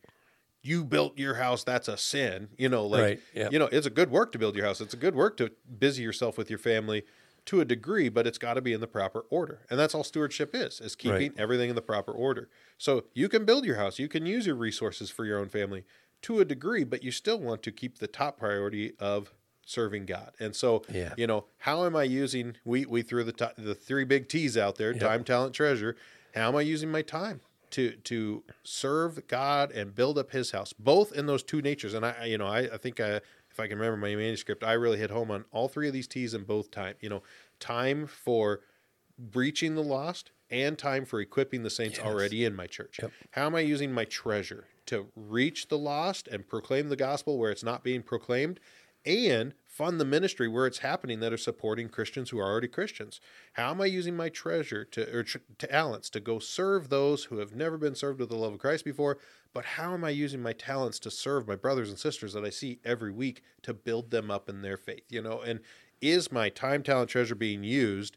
you 0.62 0.84
built 0.84 1.18
your 1.18 1.34
house 1.34 1.64
that's 1.64 1.88
a 1.88 1.96
sin 1.96 2.48
you 2.58 2.68
know 2.68 2.84
like 2.84 3.02
right, 3.02 3.20
yep. 3.34 3.52
you 3.52 3.58
know 3.58 3.68
it's 3.72 3.86
a 3.86 3.90
good 3.90 4.10
work 4.10 4.32
to 4.32 4.38
build 4.38 4.56
your 4.56 4.66
house 4.66 4.80
it's 4.80 4.94
a 4.94 4.98
good 4.98 5.14
work 5.14 5.36
to 5.36 5.50
busy 5.78 6.02
yourself 6.02 6.36
with 6.36 6.50
your 6.50 6.58
family 6.58 7.04
to 7.44 7.60
a 7.60 7.64
degree 7.64 8.08
but 8.08 8.26
it's 8.26 8.38
got 8.38 8.54
to 8.54 8.60
be 8.60 8.72
in 8.72 8.80
the 8.80 8.86
proper 8.86 9.24
order 9.30 9.60
and 9.70 9.78
that's 9.78 9.94
all 9.94 10.04
stewardship 10.04 10.54
is 10.54 10.80
is 10.80 10.94
keeping 10.94 11.30
right. 11.30 11.32
everything 11.38 11.70
in 11.70 11.76
the 11.76 11.82
proper 11.82 12.12
order 12.12 12.48
so 12.76 13.04
you 13.14 13.28
can 13.28 13.44
build 13.44 13.64
your 13.64 13.76
house 13.76 13.98
you 13.98 14.08
can 14.08 14.26
use 14.26 14.46
your 14.46 14.56
resources 14.56 15.10
for 15.10 15.24
your 15.24 15.38
own 15.38 15.48
family 15.48 15.84
to 16.20 16.40
a 16.40 16.44
degree 16.44 16.84
but 16.84 17.02
you 17.02 17.10
still 17.10 17.38
want 17.38 17.62
to 17.62 17.72
keep 17.72 17.98
the 17.98 18.08
top 18.08 18.38
priority 18.38 18.92
of 18.98 19.32
serving 19.68 20.06
God. 20.06 20.32
And 20.40 20.56
so, 20.56 20.82
yeah. 20.92 21.12
you 21.16 21.26
know, 21.26 21.44
how 21.58 21.84
am 21.84 21.94
I 21.94 22.04
using? 22.04 22.56
We 22.64 22.86
we 22.86 23.02
threw 23.02 23.22
the 23.22 23.32
t- 23.32 23.46
the 23.56 23.74
three 23.74 24.04
big 24.04 24.28
T's 24.28 24.56
out 24.56 24.76
there: 24.76 24.92
yep. 24.92 25.00
time, 25.00 25.24
talent, 25.24 25.54
treasure. 25.54 25.96
How 26.34 26.48
am 26.48 26.56
I 26.56 26.62
using 26.62 26.90
my 26.90 27.02
time 27.02 27.40
to 27.70 27.92
to 27.92 28.42
serve 28.62 29.26
God 29.28 29.70
and 29.70 29.94
build 29.94 30.18
up 30.18 30.30
His 30.30 30.52
house? 30.52 30.72
Both 30.72 31.12
in 31.12 31.26
those 31.26 31.42
two 31.42 31.60
natures. 31.60 31.94
And 31.94 32.04
I, 32.04 32.24
you 32.24 32.38
know, 32.38 32.46
I, 32.46 32.60
I 32.60 32.78
think 32.78 32.98
I, 32.98 33.16
if 33.50 33.60
I 33.60 33.68
can 33.68 33.78
remember 33.78 33.98
my 33.98 34.14
manuscript, 34.14 34.64
I 34.64 34.72
really 34.72 34.98
hit 34.98 35.10
home 35.10 35.30
on 35.30 35.44
all 35.52 35.68
three 35.68 35.86
of 35.86 35.92
these 35.92 36.08
T's 36.08 36.34
in 36.34 36.44
both 36.44 36.70
time. 36.70 36.94
You 37.00 37.10
know, 37.10 37.22
time 37.60 38.06
for 38.06 38.60
reaching 39.34 39.74
the 39.74 39.82
lost 39.82 40.30
and 40.50 40.78
time 40.78 41.04
for 41.04 41.20
equipping 41.20 41.62
the 41.62 41.70
saints 41.70 41.98
yes. 41.98 42.06
already 42.06 42.44
in 42.44 42.56
my 42.56 42.66
church. 42.66 43.00
Yep. 43.02 43.12
How 43.32 43.46
am 43.46 43.54
I 43.54 43.60
using 43.60 43.92
my 43.92 44.06
treasure 44.06 44.64
to 44.86 45.08
reach 45.14 45.68
the 45.68 45.76
lost 45.76 46.26
and 46.28 46.48
proclaim 46.48 46.88
the 46.88 46.96
gospel 46.96 47.36
where 47.36 47.50
it's 47.50 47.64
not 47.64 47.84
being 47.84 48.02
proclaimed? 48.02 48.60
And 49.04 49.54
fund 49.66 50.00
the 50.00 50.04
ministry 50.04 50.48
where 50.48 50.66
it's 50.66 50.78
happening 50.78 51.20
that 51.20 51.32
are 51.32 51.38
supporting 51.38 51.88
Christians 51.88 52.30
who 52.30 52.38
are 52.38 52.50
already 52.50 52.68
Christians. 52.68 53.20
How 53.52 53.70
am 53.70 53.80
I 53.80 53.86
using 53.86 54.16
my 54.16 54.28
treasure 54.28 54.84
to 54.86 55.16
or 55.16 55.22
tr- 55.22 55.38
talents 55.58 56.10
to 56.10 56.20
go 56.20 56.38
serve 56.38 56.88
those 56.88 57.24
who 57.24 57.38
have 57.38 57.54
never 57.54 57.78
been 57.78 57.94
served 57.94 58.18
with 58.18 58.28
the 58.28 58.36
love 58.36 58.54
of 58.54 58.58
Christ 58.58 58.84
before? 58.84 59.18
But 59.54 59.64
how 59.64 59.94
am 59.94 60.04
I 60.04 60.10
using 60.10 60.42
my 60.42 60.52
talents 60.52 60.98
to 61.00 61.10
serve 61.10 61.46
my 61.46 61.56
brothers 61.56 61.88
and 61.88 61.98
sisters 61.98 62.32
that 62.32 62.44
I 62.44 62.50
see 62.50 62.80
every 62.84 63.12
week 63.12 63.42
to 63.62 63.72
build 63.72 64.10
them 64.10 64.30
up 64.30 64.48
in 64.48 64.62
their 64.62 64.76
faith? 64.76 65.04
You 65.08 65.22
know, 65.22 65.40
and 65.40 65.60
is 66.00 66.30
my 66.32 66.48
time, 66.48 66.82
talent, 66.82 67.10
treasure 67.10 67.34
being 67.34 67.64
used 67.64 68.16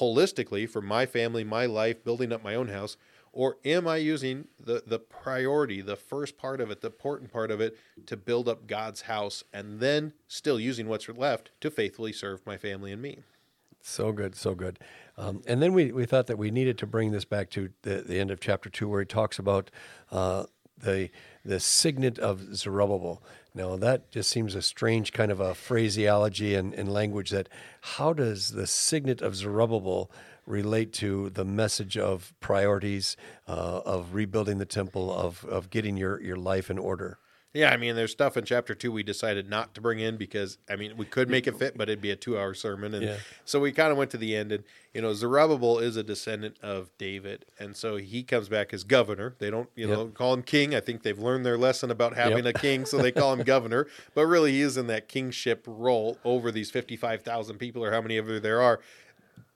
holistically 0.00 0.68
for 0.68 0.82
my 0.82 1.06
family, 1.06 1.44
my 1.44 1.66
life, 1.66 2.04
building 2.04 2.32
up 2.32 2.42
my 2.42 2.54
own 2.54 2.68
house? 2.68 2.96
Or 3.36 3.58
am 3.66 3.86
I 3.86 3.98
using 3.98 4.48
the, 4.58 4.82
the 4.86 4.98
priority, 4.98 5.82
the 5.82 5.94
first 5.94 6.38
part 6.38 6.58
of 6.58 6.70
it, 6.70 6.80
the 6.80 6.86
important 6.86 7.30
part 7.30 7.50
of 7.50 7.60
it, 7.60 7.76
to 8.06 8.16
build 8.16 8.48
up 8.48 8.66
God's 8.66 9.02
house 9.02 9.44
and 9.52 9.78
then 9.78 10.14
still 10.26 10.58
using 10.58 10.88
what's 10.88 11.06
left 11.06 11.50
to 11.60 11.70
faithfully 11.70 12.14
serve 12.14 12.46
my 12.46 12.56
family 12.56 12.92
and 12.92 13.02
me? 13.02 13.18
So 13.82 14.10
good, 14.10 14.34
so 14.34 14.54
good. 14.54 14.78
Um, 15.18 15.42
and 15.46 15.60
then 15.62 15.74
we, 15.74 15.92
we 15.92 16.06
thought 16.06 16.28
that 16.28 16.38
we 16.38 16.50
needed 16.50 16.78
to 16.78 16.86
bring 16.86 17.12
this 17.12 17.26
back 17.26 17.50
to 17.50 17.68
the, 17.82 17.96
the 17.96 18.18
end 18.18 18.30
of 18.30 18.40
chapter 18.40 18.70
two, 18.70 18.88
where 18.88 19.00
he 19.00 19.06
talks 19.06 19.38
about 19.38 19.70
uh, 20.10 20.44
the 20.78 21.10
the 21.44 21.60
signet 21.60 22.18
of 22.18 22.56
Zerubbabel. 22.56 23.22
Now 23.54 23.76
that 23.76 24.10
just 24.10 24.30
seems 24.30 24.54
a 24.54 24.62
strange 24.62 25.12
kind 25.12 25.30
of 25.30 25.40
a 25.40 25.54
phraseology 25.54 26.54
and, 26.54 26.74
and 26.74 26.92
language. 26.92 27.30
That 27.30 27.48
how 27.80 28.12
does 28.12 28.50
the 28.50 28.66
signet 28.66 29.22
of 29.22 29.36
Zerubbabel 29.36 30.10
relate 30.46 30.92
to 30.94 31.30
the 31.30 31.44
message 31.44 31.98
of 31.98 32.32
priorities, 32.40 33.16
uh, 33.48 33.80
of 33.84 34.14
rebuilding 34.14 34.58
the 34.58 34.66
temple, 34.66 35.12
of, 35.12 35.44
of 35.44 35.70
getting 35.70 35.96
your, 35.96 36.20
your 36.20 36.36
life 36.36 36.70
in 36.70 36.78
order? 36.78 37.18
Yeah, 37.56 37.70
I 37.70 37.78
mean, 37.78 37.96
there's 37.96 38.12
stuff 38.12 38.36
in 38.36 38.44
chapter 38.44 38.74
two 38.74 38.92
we 38.92 39.02
decided 39.02 39.48
not 39.48 39.74
to 39.76 39.80
bring 39.80 39.98
in 39.98 40.18
because, 40.18 40.58
I 40.68 40.76
mean, 40.76 40.94
we 40.98 41.06
could 41.06 41.30
make 41.30 41.46
it 41.46 41.56
fit, 41.56 41.74
but 41.74 41.88
it'd 41.88 42.02
be 42.02 42.10
a 42.10 42.16
two 42.16 42.38
hour 42.38 42.52
sermon. 42.52 42.92
And 42.92 43.02
yeah. 43.02 43.16
so 43.46 43.60
we 43.60 43.72
kind 43.72 43.90
of 43.90 43.96
went 43.96 44.10
to 44.10 44.18
the 44.18 44.36
end. 44.36 44.52
And, 44.52 44.62
you 44.92 45.00
know, 45.00 45.14
Zerubbabel 45.14 45.78
is 45.78 45.96
a 45.96 46.02
descendant 46.02 46.58
of 46.62 46.90
David. 46.98 47.46
And 47.58 47.74
so 47.74 47.96
he 47.96 48.22
comes 48.22 48.50
back 48.50 48.74
as 48.74 48.84
governor. 48.84 49.36
They 49.38 49.48
don't, 49.48 49.70
you 49.74 49.88
yep. 49.88 49.96
know, 49.96 50.06
call 50.08 50.34
him 50.34 50.42
king. 50.42 50.74
I 50.74 50.80
think 50.80 51.02
they've 51.02 51.18
learned 51.18 51.46
their 51.46 51.56
lesson 51.56 51.90
about 51.90 52.14
having 52.14 52.44
yep. 52.44 52.56
a 52.56 52.58
king, 52.58 52.84
so 52.84 52.98
they 52.98 53.12
call 53.12 53.32
him 53.32 53.42
governor. 53.42 53.86
But 54.14 54.26
really, 54.26 54.52
he 54.52 54.60
is 54.60 54.76
in 54.76 54.86
that 54.88 55.08
kingship 55.08 55.64
role 55.66 56.18
over 56.24 56.52
these 56.52 56.70
55,000 56.70 57.56
people 57.56 57.82
or 57.82 57.90
how 57.90 58.02
many 58.02 58.18
of 58.18 58.26
them 58.26 58.42
there 58.42 58.60
are 58.60 58.80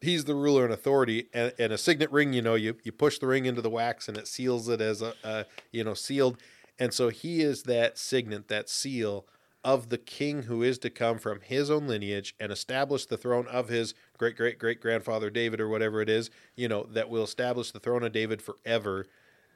he's 0.00 0.24
the 0.24 0.34
ruler 0.34 0.64
and 0.64 0.72
authority 0.72 1.28
and, 1.32 1.52
and, 1.58 1.72
a 1.72 1.78
signet 1.78 2.10
ring 2.10 2.32
you 2.32 2.42
know 2.42 2.54
you, 2.54 2.76
you 2.82 2.92
push 2.92 3.18
the 3.18 3.26
ring 3.26 3.44
into 3.44 3.62
the 3.62 3.70
wax 3.70 4.08
and 4.08 4.16
it 4.16 4.26
seals 4.26 4.68
it 4.68 4.80
as 4.80 5.02
a, 5.02 5.14
a, 5.24 5.46
you 5.72 5.84
know 5.84 5.94
sealed. 5.94 6.38
And 6.78 6.94
so 6.94 7.10
he 7.10 7.42
is 7.42 7.64
that 7.64 7.98
signet 7.98 8.48
that 8.48 8.70
seal 8.70 9.26
of 9.62 9.90
the 9.90 9.98
king 9.98 10.44
who 10.44 10.62
is 10.62 10.78
to 10.78 10.88
come 10.88 11.18
from 11.18 11.40
his 11.42 11.70
own 11.70 11.86
lineage 11.86 12.34
and 12.40 12.50
establish 12.50 13.04
the 13.04 13.18
throne 13.18 13.46
of 13.48 13.68
his 13.68 13.92
great 14.16 14.36
great 14.36 14.58
great 14.58 14.80
grandfather 14.80 15.28
david 15.28 15.60
or 15.60 15.68
whatever 15.68 16.00
it 16.00 16.08
is 16.08 16.30
you 16.56 16.66
know 16.66 16.84
that 16.84 17.10
will 17.10 17.24
establish 17.24 17.70
the 17.70 17.78
throne 17.78 18.02
of 18.02 18.10
david 18.10 18.40
forever 18.40 19.04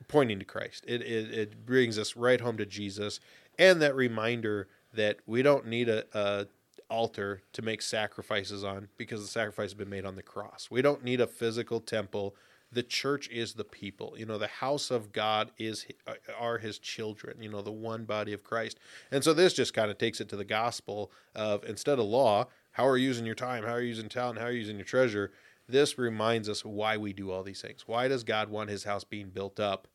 pointing 0.09 0.39
to 0.39 0.45
christ. 0.45 0.85
It, 0.87 1.03
it, 1.03 1.33
it 1.33 1.67
brings 1.67 1.99
us 1.99 2.17
right 2.17 2.41
home 2.41 2.57
to 2.59 2.67
jesus. 2.67 3.21
And 3.59 3.81
that 3.83 3.95
reminder 3.95 4.69
that 4.93 5.19
we 5.27 5.43
don't 5.43 5.67
need 5.67 5.89
a, 5.89 6.05
a 6.13 6.47
altar 6.91 7.43
to 7.53 7.63
make 7.63 7.83
sacrifices 7.83 8.65
on 8.65 8.89
because 8.97 9.21
the 9.21 9.29
sacrifice 9.29 9.71
has 9.71 9.75
been 9.75 9.91
made 9.91 10.05
on 10.05 10.17
the 10.17 10.23
cross. 10.23 10.69
We 10.71 10.83
don't 10.83 11.05
need 11.05 11.21
a 11.21 11.27
physical 11.27 11.81
temple. 11.81 12.37
The 12.73 12.83
church 12.83 13.29
is 13.29 13.55
the 13.55 13.65
people. 13.65 14.15
You 14.17 14.27
know, 14.27 14.39
the 14.39 14.47
house 14.47 14.91
of 14.91 15.13
God 15.13 15.51
is 15.59 15.87
uh, 16.07 16.15
are 16.39 16.59
his 16.59 16.79
children, 16.79 17.41
you 17.41 17.49
know, 17.49 17.63
the 17.63 17.73
one 17.73 18.05
body 18.05 18.33
of 18.33 18.43
Christ. 18.43 18.79
And 19.11 19.23
so 19.23 19.33
this 19.33 19.53
just 19.53 19.75
kind 19.75 19.91
of 19.91 19.99
takes 19.99 20.21
it 20.21 20.29
to 20.31 20.37
the 20.37 20.45
gospel 20.45 21.13
of 21.35 21.65
instead 21.65 21.99
of 21.99 22.07
law, 22.07 22.49
how 22.73 22.87
are 22.87 22.97
you 22.97 23.07
using 23.07 23.27
your 23.27 23.37
time? 23.37 23.65
How 23.65 23.75
are 23.75 23.81
you 23.81 23.89
using 23.89 24.09
talent? 24.09 24.41
How 24.41 24.47
are 24.47 24.53
you 24.53 24.59
using 24.59 24.77
your 24.77 24.85
treasure? 24.85 25.31
This 25.69 25.97
reminds 25.99 26.49
us 26.49 26.65
why 26.65 26.97
we 26.97 27.13
do 27.13 27.31
all 27.31 27.43
these 27.43 27.63
things. 27.63 27.87
Why 27.87 28.09
does 28.09 28.25
God 28.25 28.51
want 28.51 28.71
his 28.71 28.85
house 28.85 29.05
being 29.05 29.31
built 29.31 29.59
up? 29.61 29.89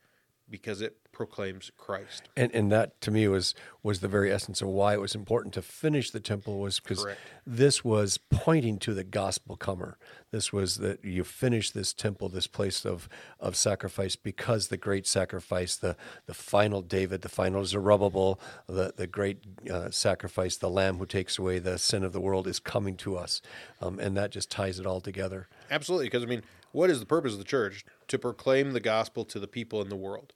Because 0.50 0.82
it 0.82 0.98
proclaims 1.20 1.70
Christ. 1.78 2.30
And 2.38 2.50
and 2.56 2.72
that 2.72 3.02
to 3.02 3.12
me 3.12 3.28
was 3.28 3.54
was 3.84 4.00
the 4.00 4.08
very 4.08 4.32
essence 4.32 4.62
of 4.62 4.70
why 4.70 4.94
it 4.94 5.02
was 5.02 5.16
important 5.16 5.54
to 5.54 5.62
finish 5.62 6.12
the 6.12 6.22
temple 6.22 6.60
was 6.60 6.80
because 6.80 7.06
this 7.46 7.84
was 7.84 8.18
pointing 8.18 8.78
to 8.80 8.94
the 8.94 9.04
gospel 9.04 9.58
comer. 9.58 9.98
This 10.32 10.54
was 10.54 10.78
that 10.78 11.04
you 11.04 11.26
finish 11.26 11.72
this 11.72 11.92
temple, 11.92 12.30
this 12.30 12.48
place 12.48 12.86
of 12.86 13.10
of 13.40 13.58
sacrifice, 13.58 14.16
because 14.16 14.70
the 14.70 14.78
great 14.78 15.06
sacrifice, 15.06 15.76
the 15.76 15.98
the 16.26 16.34
final 16.34 16.82
David, 16.82 17.22
the 17.22 17.30
final 17.30 17.66
Zerubbabel, 17.66 18.40
the 18.68 18.94
the 18.96 19.08
great 19.08 19.40
uh, 19.70 19.92
sacrifice, 19.92 20.56
the 20.56 20.70
Lamb 20.70 21.00
who 21.00 21.06
takes 21.06 21.38
away 21.38 21.60
the 21.60 21.78
sin 21.78 22.04
of 22.06 22.14
the 22.14 22.22
world 22.22 22.48
is 22.48 22.60
coming 22.60 22.96
to 22.96 23.18
us, 23.18 23.42
um, 23.82 24.00
and 24.00 24.16
that 24.16 24.32
just 24.32 24.50
ties 24.50 24.80
it 24.80 24.86
all 24.86 25.02
together. 25.02 25.50
Absolutely, 25.70 26.06
because 26.06 26.24
I 26.24 26.28
mean, 26.28 26.44
what 26.72 26.90
is 26.90 27.02
the 27.02 27.06
purpose 27.06 27.34
of 27.34 27.40
the 27.40 27.46
church? 27.46 27.86
To 28.08 28.18
proclaim 28.18 28.72
the 28.72 28.80
gospel 28.80 29.26
to 29.26 29.40
the 29.40 29.48
people 29.48 29.82
in 29.82 29.90
the 29.90 29.96
world. 29.96 30.34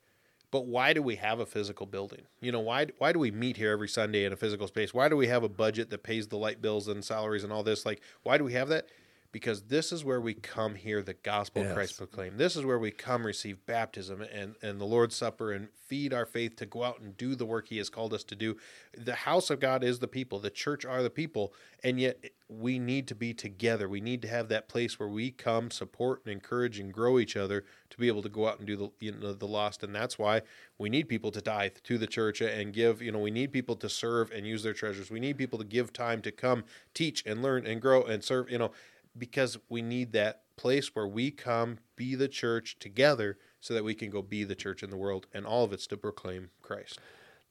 But 0.54 0.68
why 0.68 0.94
do 0.94 1.02
we 1.02 1.16
have 1.16 1.40
a 1.40 1.48
physical 1.48 1.88
building? 1.88 2.28
You 2.40 2.52
know, 2.52 2.60
why 2.60 2.86
why 3.00 3.12
do 3.12 3.18
we 3.18 3.32
meet 3.32 3.58
here 3.58 3.72
every 3.72 3.90
Sunday 3.90 4.24
in 4.24 4.32
a 4.32 4.36
physical 4.36 4.68
space? 4.68 4.94
Why 4.94 5.10
do 5.10 5.18
we 5.18 5.26
have 5.26 5.42
a 5.42 5.50
budget 5.50 5.90
that 5.90 6.04
pays 6.04 6.28
the 6.28 6.38
light 6.38 6.62
bills 6.62 6.88
and 6.88 7.04
salaries 7.04 7.44
and 7.44 7.52
all 7.52 7.64
this? 7.64 7.88
Like, 7.88 8.02
why 8.22 8.38
do 8.38 8.44
we 8.44 8.54
have 8.54 8.70
that? 8.70 8.86
Because 9.34 9.64
this 9.64 9.92
is 9.92 10.06
where 10.06 10.22
we 10.22 10.36
come 10.36 10.76
hear 10.76 11.02
the 11.02 11.16
gospel 11.16 11.64
yes. 11.64 11.72
of 11.72 11.76
Christ 11.76 11.98
proclaimed. 11.98 12.38
This 12.38 12.56
is 12.56 12.64
where 12.64 12.78
we 12.78 12.92
come 12.92 13.26
receive 13.26 13.66
baptism 13.66 14.22
and, 14.22 14.56
and 14.62 14.80
the 14.80 14.86
Lord's 14.86 15.16
Supper 15.16 15.52
and 15.52 15.70
feed 15.88 16.14
our 16.14 16.28
faith 16.28 16.56
to 16.58 16.68
go 16.68 16.84
out 16.84 17.02
and 17.02 17.18
do 17.18 17.34
the 17.34 17.46
work 17.46 17.68
He 17.68 17.80
has 17.80 17.90
called 17.90 18.14
us 18.14 18.24
to 18.26 18.36
do. 18.36 18.56
The 18.96 19.16
house 19.16 19.50
of 19.50 19.60
God 19.60 19.84
is 19.84 19.98
the 19.98 20.08
people, 20.08 20.38
the 20.38 20.52
church 20.52 20.86
are 20.86 21.02
the 21.02 21.10
people, 21.10 21.52
and 21.84 22.00
yet 22.00 22.24
we 22.48 22.78
need 22.78 23.08
to 23.08 23.16
be 23.16 23.34
together. 23.34 23.90
We 23.90 24.02
need 24.02 24.22
to 24.22 24.28
have 24.28 24.50
that 24.50 24.70
place 24.70 25.00
where 25.00 25.10
we 25.10 25.32
come, 25.32 25.72
support 25.72 26.22
and 26.26 26.32
encourage 26.32 26.80
and 26.80 26.94
grow 26.94 27.18
each 27.18 27.36
other 27.36 27.66
to 27.90 27.98
be 27.98 28.08
able 28.08 28.22
to 28.22 28.30
go 28.30 28.48
out 28.48 28.60
and 28.60 28.68
do 28.68 28.76
the 28.78 28.90
you 29.00 29.14
know 29.14 29.34
the 29.34 29.48
lost. 29.48 29.82
And 29.82 29.96
that's 29.96 30.20
why 30.20 30.44
we 30.78 30.90
need 30.90 31.10
people 31.10 31.32
to 31.32 31.42
tithe 31.42 31.78
to 31.86 31.98
the 31.98 32.06
church 32.06 32.40
and 32.40 32.72
give, 32.72 33.02
you 33.02 33.12
know, 33.12 33.20
we 33.20 33.32
need 33.32 33.52
people 33.52 33.76
to 33.78 33.90
serve 33.90 34.30
and 34.30 34.46
use 34.46 34.62
their 34.62 34.74
treasures. 34.74 35.10
We 35.10 35.20
need 35.20 35.40
people 35.40 35.58
to 35.58 35.66
give 35.66 35.92
time 35.92 36.22
to 36.22 36.32
come 36.32 36.66
teach 36.94 37.26
and 37.26 37.42
learn 37.42 37.66
and 37.66 37.82
grow 37.82 38.04
and 38.04 38.24
serve, 38.24 38.52
you 38.52 38.60
know 38.60 38.72
because 39.18 39.58
we 39.70 39.82
need 39.82 40.14
that 40.14 40.42
place 40.56 40.96
where 40.96 41.08
we 41.08 41.32
come 41.32 41.80
be 41.96 42.16
the 42.16 42.28
church 42.28 42.78
together 42.80 43.38
so 43.60 43.74
that 43.74 43.84
we 43.84 43.94
can 43.94 44.10
go 44.10 44.22
be 44.22 44.44
the 44.44 44.56
church 44.56 44.84
in 44.84 44.90
the 44.90 44.98
world 44.98 45.28
and 45.34 45.46
all 45.46 45.64
of 45.64 45.74
it's 45.74 45.88
to 45.88 45.98
proclaim 45.98 46.50
Christ. 46.62 47.00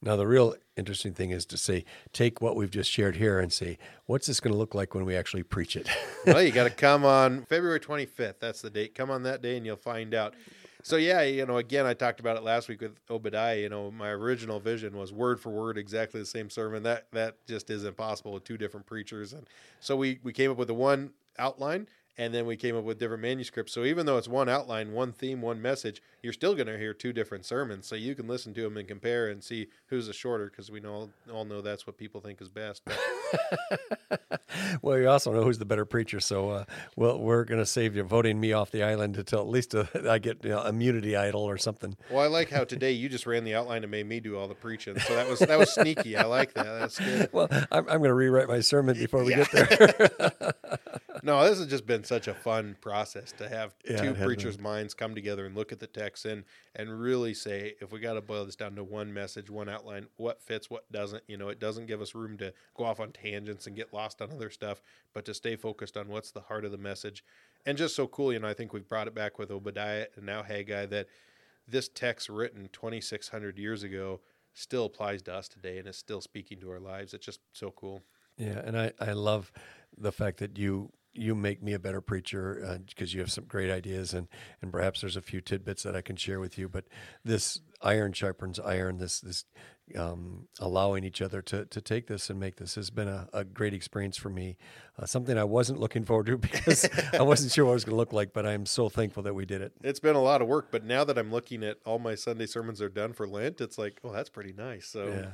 Now, 0.01 0.17
the 0.17 0.27
real 0.27 0.55
interesting 0.75 1.13
thing 1.13 1.29
is 1.29 1.45
to 1.45 1.57
say, 1.57 1.85
take 2.11 2.41
what 2.41 2.57
we've 2.57 2.69
just 2.69 2.91
shared 2.91 3.15
here 3.15 3.39
and 3.39 3.53
say, 3.53 3.77
what's 4.05 4.27
this 4.27 4.41
going 4.41 4.51
to 4.51 4.57
look 4.57 4.75
like 4.75 4.93
when 4.93 5.05
we 5.05 5.15
actually 5.15 5.43
preach 5.43 5.77
it? 5.77 5.87
well, 6.25 6.41
you 6.41 6.51
got 6.51 6.65
to 6.65 6.69
come 6.69 7.05
on 7.05 7.45
February 7.45 7.79
25th. 7.79 8.35
That's 8.39 8.61
the 8.61 8.69
date. 8.69 8.95
Come 8.95 9.09
on 9.09 9.23
that 9.23 9.41
day 9.41 9.55
and 9.55 9.65
you'll 9.65 9.77
find 9.77 10.13
out. 10.13 10.33
so 10.81 10.97
yeah, 10.97 11.21
you 11.21 11.45
know, 11.45 11.55
again, 11.55 11.85
I 11.85 11.93
talked 11.93 12.19
about 12.19 12.35
it 12.35 12.43
last 12.43 12.67
week 12.67 12.81
with 12.81 12.99
Obadiah. 13.09 13.59
You 13.59 13.69
know, 13.69 13.91
my 13.91 14.09
original 14.09 14.59
vision 14.59 14.97
was 14.97 15.13
word 15.13 15.39
for 15.39 15.51
word 15.51 15.77
exactly 15.77 16.19
the 16.19 16.25
same 16.25 16.49
sermon. 16.49 16.83
That 16.83 17.07
that 17.13 17.37
just 17.47 17.69
isn't 17.69 17.95
possible 17.95 18.33
with 18.33 18.43
two 18.43 18.57
different 18.57 18.85
preachers, 18.85 19.31
and 19.31 19.47
so 19.79 19.95
we 19.95 20.19
we 20.23 20.33
came 20.33 20.51
up 20.51 20.57
with 20.57 20.67
the 20.67 20.73
one 20.73 21.11
outline 21.37 21.87
and 22.17 22.33
then 22.33 22.45
we 22.45 22.55
came 22.55 22.75
up 22.75 22.83
with 22.83 22.99
different 22.99 23.23
manuscripts. 23.23 23.73
So 23.73 23.85
even 23.85 24.05
though 24.05 24.17
it's 24.17 24.27
one 24.27 24.47
outline, 24.47 24.93
one 24.93 25.11
theme, 25.13 25.41
one 25.41 25.61
message, 25.61 26.01
you're 26.21 26.33
still 26.33 26.53
going 26.53 26.67
to 26.67 26.77
hear 26.77 26.93
two 26.93 27.11
different 27.11 27.45
sermons. 27.45 27.87
So 27.87 27.95
you 27.95 28.13
can 28.13 28.27
listen 28.27 28.53
to 28.53 28.61
them 28.61 28.77
and 28.77 28.87
compare 28.87 29.29
and 29.29 29.43
see 29.43 29.67
who's 29.87 30.07
the 30.07 30.13
shorter 30.13 30.45
because 30.45 30.69
we 30.69 30.79
know 30.79 31.09
all 31.31 31.45
know 31.45 31.61
that's 31.61 31.87
what 31.87 31.97
people 31.97 32.21
think 32.21 32.41
is 32.41 32.49
best. 32.49 32.83
well, 34.81 34.99
you 34.99 35.09
also 35.09 35.33
know 35.33 35.43
who's 35.43 35.57
the 35.57 35.65
better 35.65 35.85
preacher. 35.85 36.19
So 36.19 36.49
uh, 36.51 36.65
well, 36.95 37.17
we're 37.19 37.45
going 37.45 37.59
to 37.59 37.65
save 37.65 37.95
you 37.95 38.03
voting 38.03 38.39
me 38.39 38.53
off 38.53 38.69
the 38.69 38.83
island 38.83 39.17
until 39.17 39.39
at 39.39 39.47
least 39.47 39.73
uh, 39.73 39.85
I 40.07 40.19
get 40.19 40.43
you 40.43 40.51
know, 40.51 40.63
immunity 40.63 41.15
idol 41.15 41.41
or 41.41 41.57
something. 41.57 41.97
Well, 42.11 42.23
I 42.23 42.27
like 42.27 42.51
how 42.51 42.63
today 42.63 42.91
you 42.91 43.09
just 43.09 43.25
ran 43.25 43.43
the 43.43 43.55
outline 43.55 43.83
and 43.83 43.89
made 43.89 44.05
me 44.05 44.19
do 44.19 44.37
all 44.37 44.47
the 44.47 44.55
preaching. 44.55 44.99
So 44.99 45.15
that 45.15 45.27
was 45.27 45.39
that 45.39 45.57
was 45.57 45.73
sneaky. 45.73 46.15
I 46.15 46.25
like 46.25 46.53
that. 46.53 46.63
That's 46.63 46.99
good. 46.99 47.23
Well, 47.33 47.47
I'm, 47.51 47.87
I'm 47.89 47.97
going 47.97 48.09
to 48.09 48.13
rewrite 48.13 48.47
my 48.47 48.59
sermon 48.59 48.95
before 48.95 49.23
we 49.23 49.31
yeah. 49.31 49.45
get 49.45 49.51
there. 49.51 50.53
no, 51.25 51.41
this 51.47 51.57
has 51.57 51.67
just 51.67 51.87
been 51.87 52.03
such 52.03 52.27
a 52.27 52.33
fun 52.33 52.75
process 52.81 53.31
to 53.33 53.47
have 53.47 53.73
yeah, 53.89 54.01
two 54.01 54.13
preachers' 54.13 54.57
been. 54.57 54.63
minds 54.63 54.93
come 54.93 55.15
together 55.15 55.45
and 55.45 55.55
look 55.55 55.71
at 55.71 55.79
the 55.79 55.87
text 55.87 56.25
and 56.25 56.43
and 56.75 56.99
really 56.99 57.33
say, 57.33 57.75
if 57.81 57.91
we 57.91 57.99
got 57.99 58.13
to 58.13 58.21
boil 58.21 58.45
this 58.45 58.57
down 58.57 58.75
to 58.75 58.83
one 58.83 59.13
message, 59.13 59.49
one 59.49 59.69
outline, 59.69 60.07
what 60.17 60.41
fits, 60.41 60.69
what 60.69 60.91
doesn't. 60.91 61.23
You 61.27 61.37
know, 61.37 61.49
it 61.49 61.59
doesn't 61.59 61.85
give 61.85 62.01
us 62.01 62.13
room 62.13 62.37
to 62.39 62.53
go 62.75 62.83
off 62.83 62.99
on 62.99 63.11
tangents 63.11 63.67
and 63.67 63.75
get 63.75 63.93
lost 63.93 64.21
on 64.21 64.31
other 64.31 64.49
stuff, 64.49 64.81
but 65.13 65.23
to 65.25 65.33
stay 65.33 65.55
focused 65.55 65.95
on 65.95 66.09
what's 66.09 66.31
the 66.31 66.41
heart 66.41 66.65
of 66.65 66.71
the 66.71 66.77
message. 66.77 67.23
And 67.65 67.77
just 67.77 67.95
so 67.95 68.07
cool, 68.07 68.33
you 68.33 68.39
know, 68.39 68.47
I 68.47 68.53
think 68.53 68.73
we've 68.73 68.87
brought 68.87 69.07
it 69.07 69.15
back 69.15 69.39
with 69.39 69.49
Obadiah 69.49 70.07
and 70.15 70.25
now 70.25 70.43
Haggai 70.43 70.87
that 70.87 71.07
this 71.67 71.87
text 71.87 72.27
written 72.27 72.69
2,600 72.73 73.57
years 73.57 73.83
ago 73.83 74.19
still 74.53 74.85
applies 74.85 75.21
to 75.23 75.33
us 75.33 75.47
today 75.47 75.77
and 75.77 75.87
is 75.87 75.97
still 75.97 76.19
speaking 76.19 76.59
to 76.59 76.69
our 76.69 76.79
lives. 76.79 77.13
It's 77.13 77.25
just 77.25 77.39
so 77.53 77.71
cool. 77.71 78.01
Yeah, 78.37 78.61
and 78.65 78.77
I, 78.77 78.91
I 78.99 79.13
love 79.13 79.51
the 79.97 80.11
fact 80.11 80.39
that 80.39 80.57
you 80.57 80.91
you 81.13 81.35
make 81.35 81.61
me 81.61 81.73
a 81.73 81.79
better 81.79 82.01
preacher 82.01 82.79
because 82.87 83.13
uh, 83.13 83.15
you 83.15 83.19
have 83.19 83.31
some 83.31 83.45
great 83.45 83.69
ideas 83.69 84.13
and 84.13 84.27
and 84.61 84.71
perhaps 84.71 85.01
there's 85.01 85.17
a 85.17 85.21
few 85.21 85.41
tidbits 85.41 85.83
that 85.83 85.95
I 85.95 86.01
can 86.01 86.15
share 86.15 86.39
with 86.39 86.57
you. 86.57 86.67
But 86.67 86.85
this 87.23 87.61
iron 87.81 88.13
sharpens 88.13 88.59
iron. 88.59 88.97
This 88.97 89.19
this 89.19 89.45
um, 89.97 90.47
allowing 90.59 91.03
each 91.03 91.21
other 91.21 91.41
to 91.43 91.65
to 91.65 91.81
take 91.81 92.07
this 92.07 92.29
and 92.29 92.39
make 92.39 92.55
this 92.55 92.75
has 92.75 92.89
been 92.89 93.07
a, 93.07 93.27
a 93.33 93.43
great 93.43 93.73
experience 93.73 94.17
for 94.17 94.29
me. 94.29 94.57
Uh, 94.97 95.05
something 95.05 95.37
I 95.37 95.43
wasn't 95.43 95.79
looking 95.79 96.03
forward 96.03 96.27
to 96.27 96.37
because 96.39 96.89
I 97.13 97.21
wasn't 97.21 97.51
sure 97.51 97.65
what 97.65 97.71
it 97.71 97.75
was 97.75 97.85
going 97.85 97.93
to 97.93 97.97
look 97.97 98.13
like. 98.13 98.33
But 98.33 98.45
I'm 98.45 98.65
so 98.65 98.89
thankful 98.89 99.23
that 99.23 99.33
we 99.33 99.45
did 99.45 99.61
it. 99.61 99.73
It's 99.83 99.99
been 99.99 100.15
a 100.15 100.21
lot 100.21 100.41
of 100.41 100.47
work, 100.47 100.69
but 100.71 100.83
now 100.83 101.03
that 101.03 101.17
I'm 101.17 101.31
looking 101.31 101.63
at 101.63 101.77
all 101.85 101.99
my 101.99 102.15
Sunday 102.15 102.45
sermons 102.45 102.81
are 102.81 102.89
done 102.89 103.13
for 103.13 103.27
Lent, 103.27 103.61
it's 103.61 103.77
like, 103.77 103.99
oh, 104.03 104.11
that's 104.11 104.29
pretty 104.29 104.53
nice. 104.53 104.87
So. 104.87 105.07
Yeah. 105.07 105.31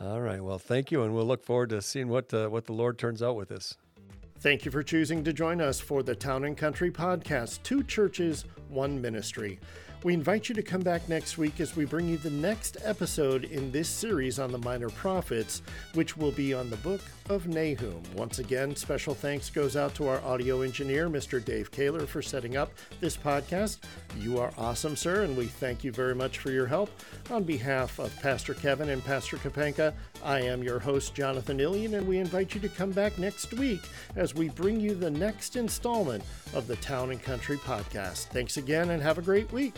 All 0.00 0.22
right. 0.22 0.42
Well, 0.42 0.58
thank 0.58 0.90
you, 0.90 1.02
and 1.02 1.14
we'll 1.14 1.26
look 1.26 1.44
forward 1.44 1.68
to 1.70 1.82
seeing 1.82 2.08
what 2.08 2.32
uh, 2.32 2.48
what 2.48 2.64
the 2.64 2.72
Lord 2.72 2.98
turns 2.98 3.22
out 3.22 3.36
with 3.36 3.50
this. 3.50 3.76
Thank 4.40 4.64
you 4.64 4.70
for 4.70 4.82
choosing 4.82 5.22
to 5.24 5.34
join 5.34 5.60
us 5.60 5.80
for 5.80 6.02
the 6.02 6.14
Town 6.14 6.44
and 6.44 6.56
Country 6.56 6.90
podcast, 6.90 7.62
Two 7.62 7.82
Churches, 7.82 8.46
One 8.70 8.98
Ministry. 8.98 9.60
We 10.02 10.14
invite 10.14 10.48
you 10.48 10.54
to 10.54 10.62
come 10.62 10.80
back 10.80 11.06
next 11.10 11.36
week 11.36 11.60
as 11.60 11.76
we 11.76 11.84
bring 11.84 12.08
you 12.08 12.16
the 12.16 12.30
next 12.30 12.78
episode 12.82 13.44
in 13.44 13.70
this 13.70 13.86
series 13.86 14.38
on 14.38 14.50
the 14.50 14.56
minor 14.56 14.88
prophets, 14.88 15.60
which 15.92 16.16
will 16.16 16.30
be 16.32 16.54
on 16.54 16.70
the 16.70 16.78
book 16.78 17.02
of 17.28 17.48
Nahum. 17.48 18.02
Once 18.16 18.38
again, 18.38 18.74
special 18.74 19.14
thanks 19.14 19.50
goes 19.50 19.76
out 19.76 19.94
to 19.96 20.08
our 20.08 20.22
audio 20.22 20.62
engineer, 20.62 21.10
Mr. 21.10 21.44
Dave 21.44 21.70
Kaler, 21.70 22.06
for 22.06 22.22
setting 22.22 22.56
up 22.56 22.72
this 23.00 23.18
podcast. 23.18 23.80
You 24.18 24.38
are 24.38 24.54
awesome, 24.56 24.96
sir, 24.96 25.24
and 25.24 25.36
we 25.36 25.44
thank 25.44 25.84
you 25.84 25.92
very 25.92 26.14
much 26.14 26.38
for 26.38 26.50
your 26.50 26.66
help. 26.66 26.88
On 27.30 27.42
behalf 27.42 27.98
of 27.98 28.18
Pastor 28.22 28.54
Kevin 28.54 28.88
and 28.88 29.04
Pastor 29.04 29.36
Kapanka, 29.36 29.92
I 30.22 30.40
am 30.40 30.62
your 30.62 30.78
host, 30.78 31.14
Jonathan 31.14 31.60
Ilian, 31.60 31.94
and 31.94 32.06
we 32.06 32.18
invite 32.18 32.54
you 32.54 32.60
to 32.60 32.68
come 32.68 32.90
back 32.90 33.18
next 33.18 33.54
week 33.54 33.80
as 34.16 34.34
we 34.34 34.48
bring 34.50 34.78
you 34.80 34.94
the 34.94 35.10
next 35.10 35.56
installment 35.56 36.22
of 36.54 36.66
the 36.66 36.76
Town 36.76 37.10
and 37.10 37.22
Country 37.22 37.56
podcast. 37.56 38.26
Thanks 38.26 38.56
again 38.56 38.90
and 38.90 39.02
have 39.02 39.18
a 39.18 39.22
great 39.22 39.50
week. 39.52 39.74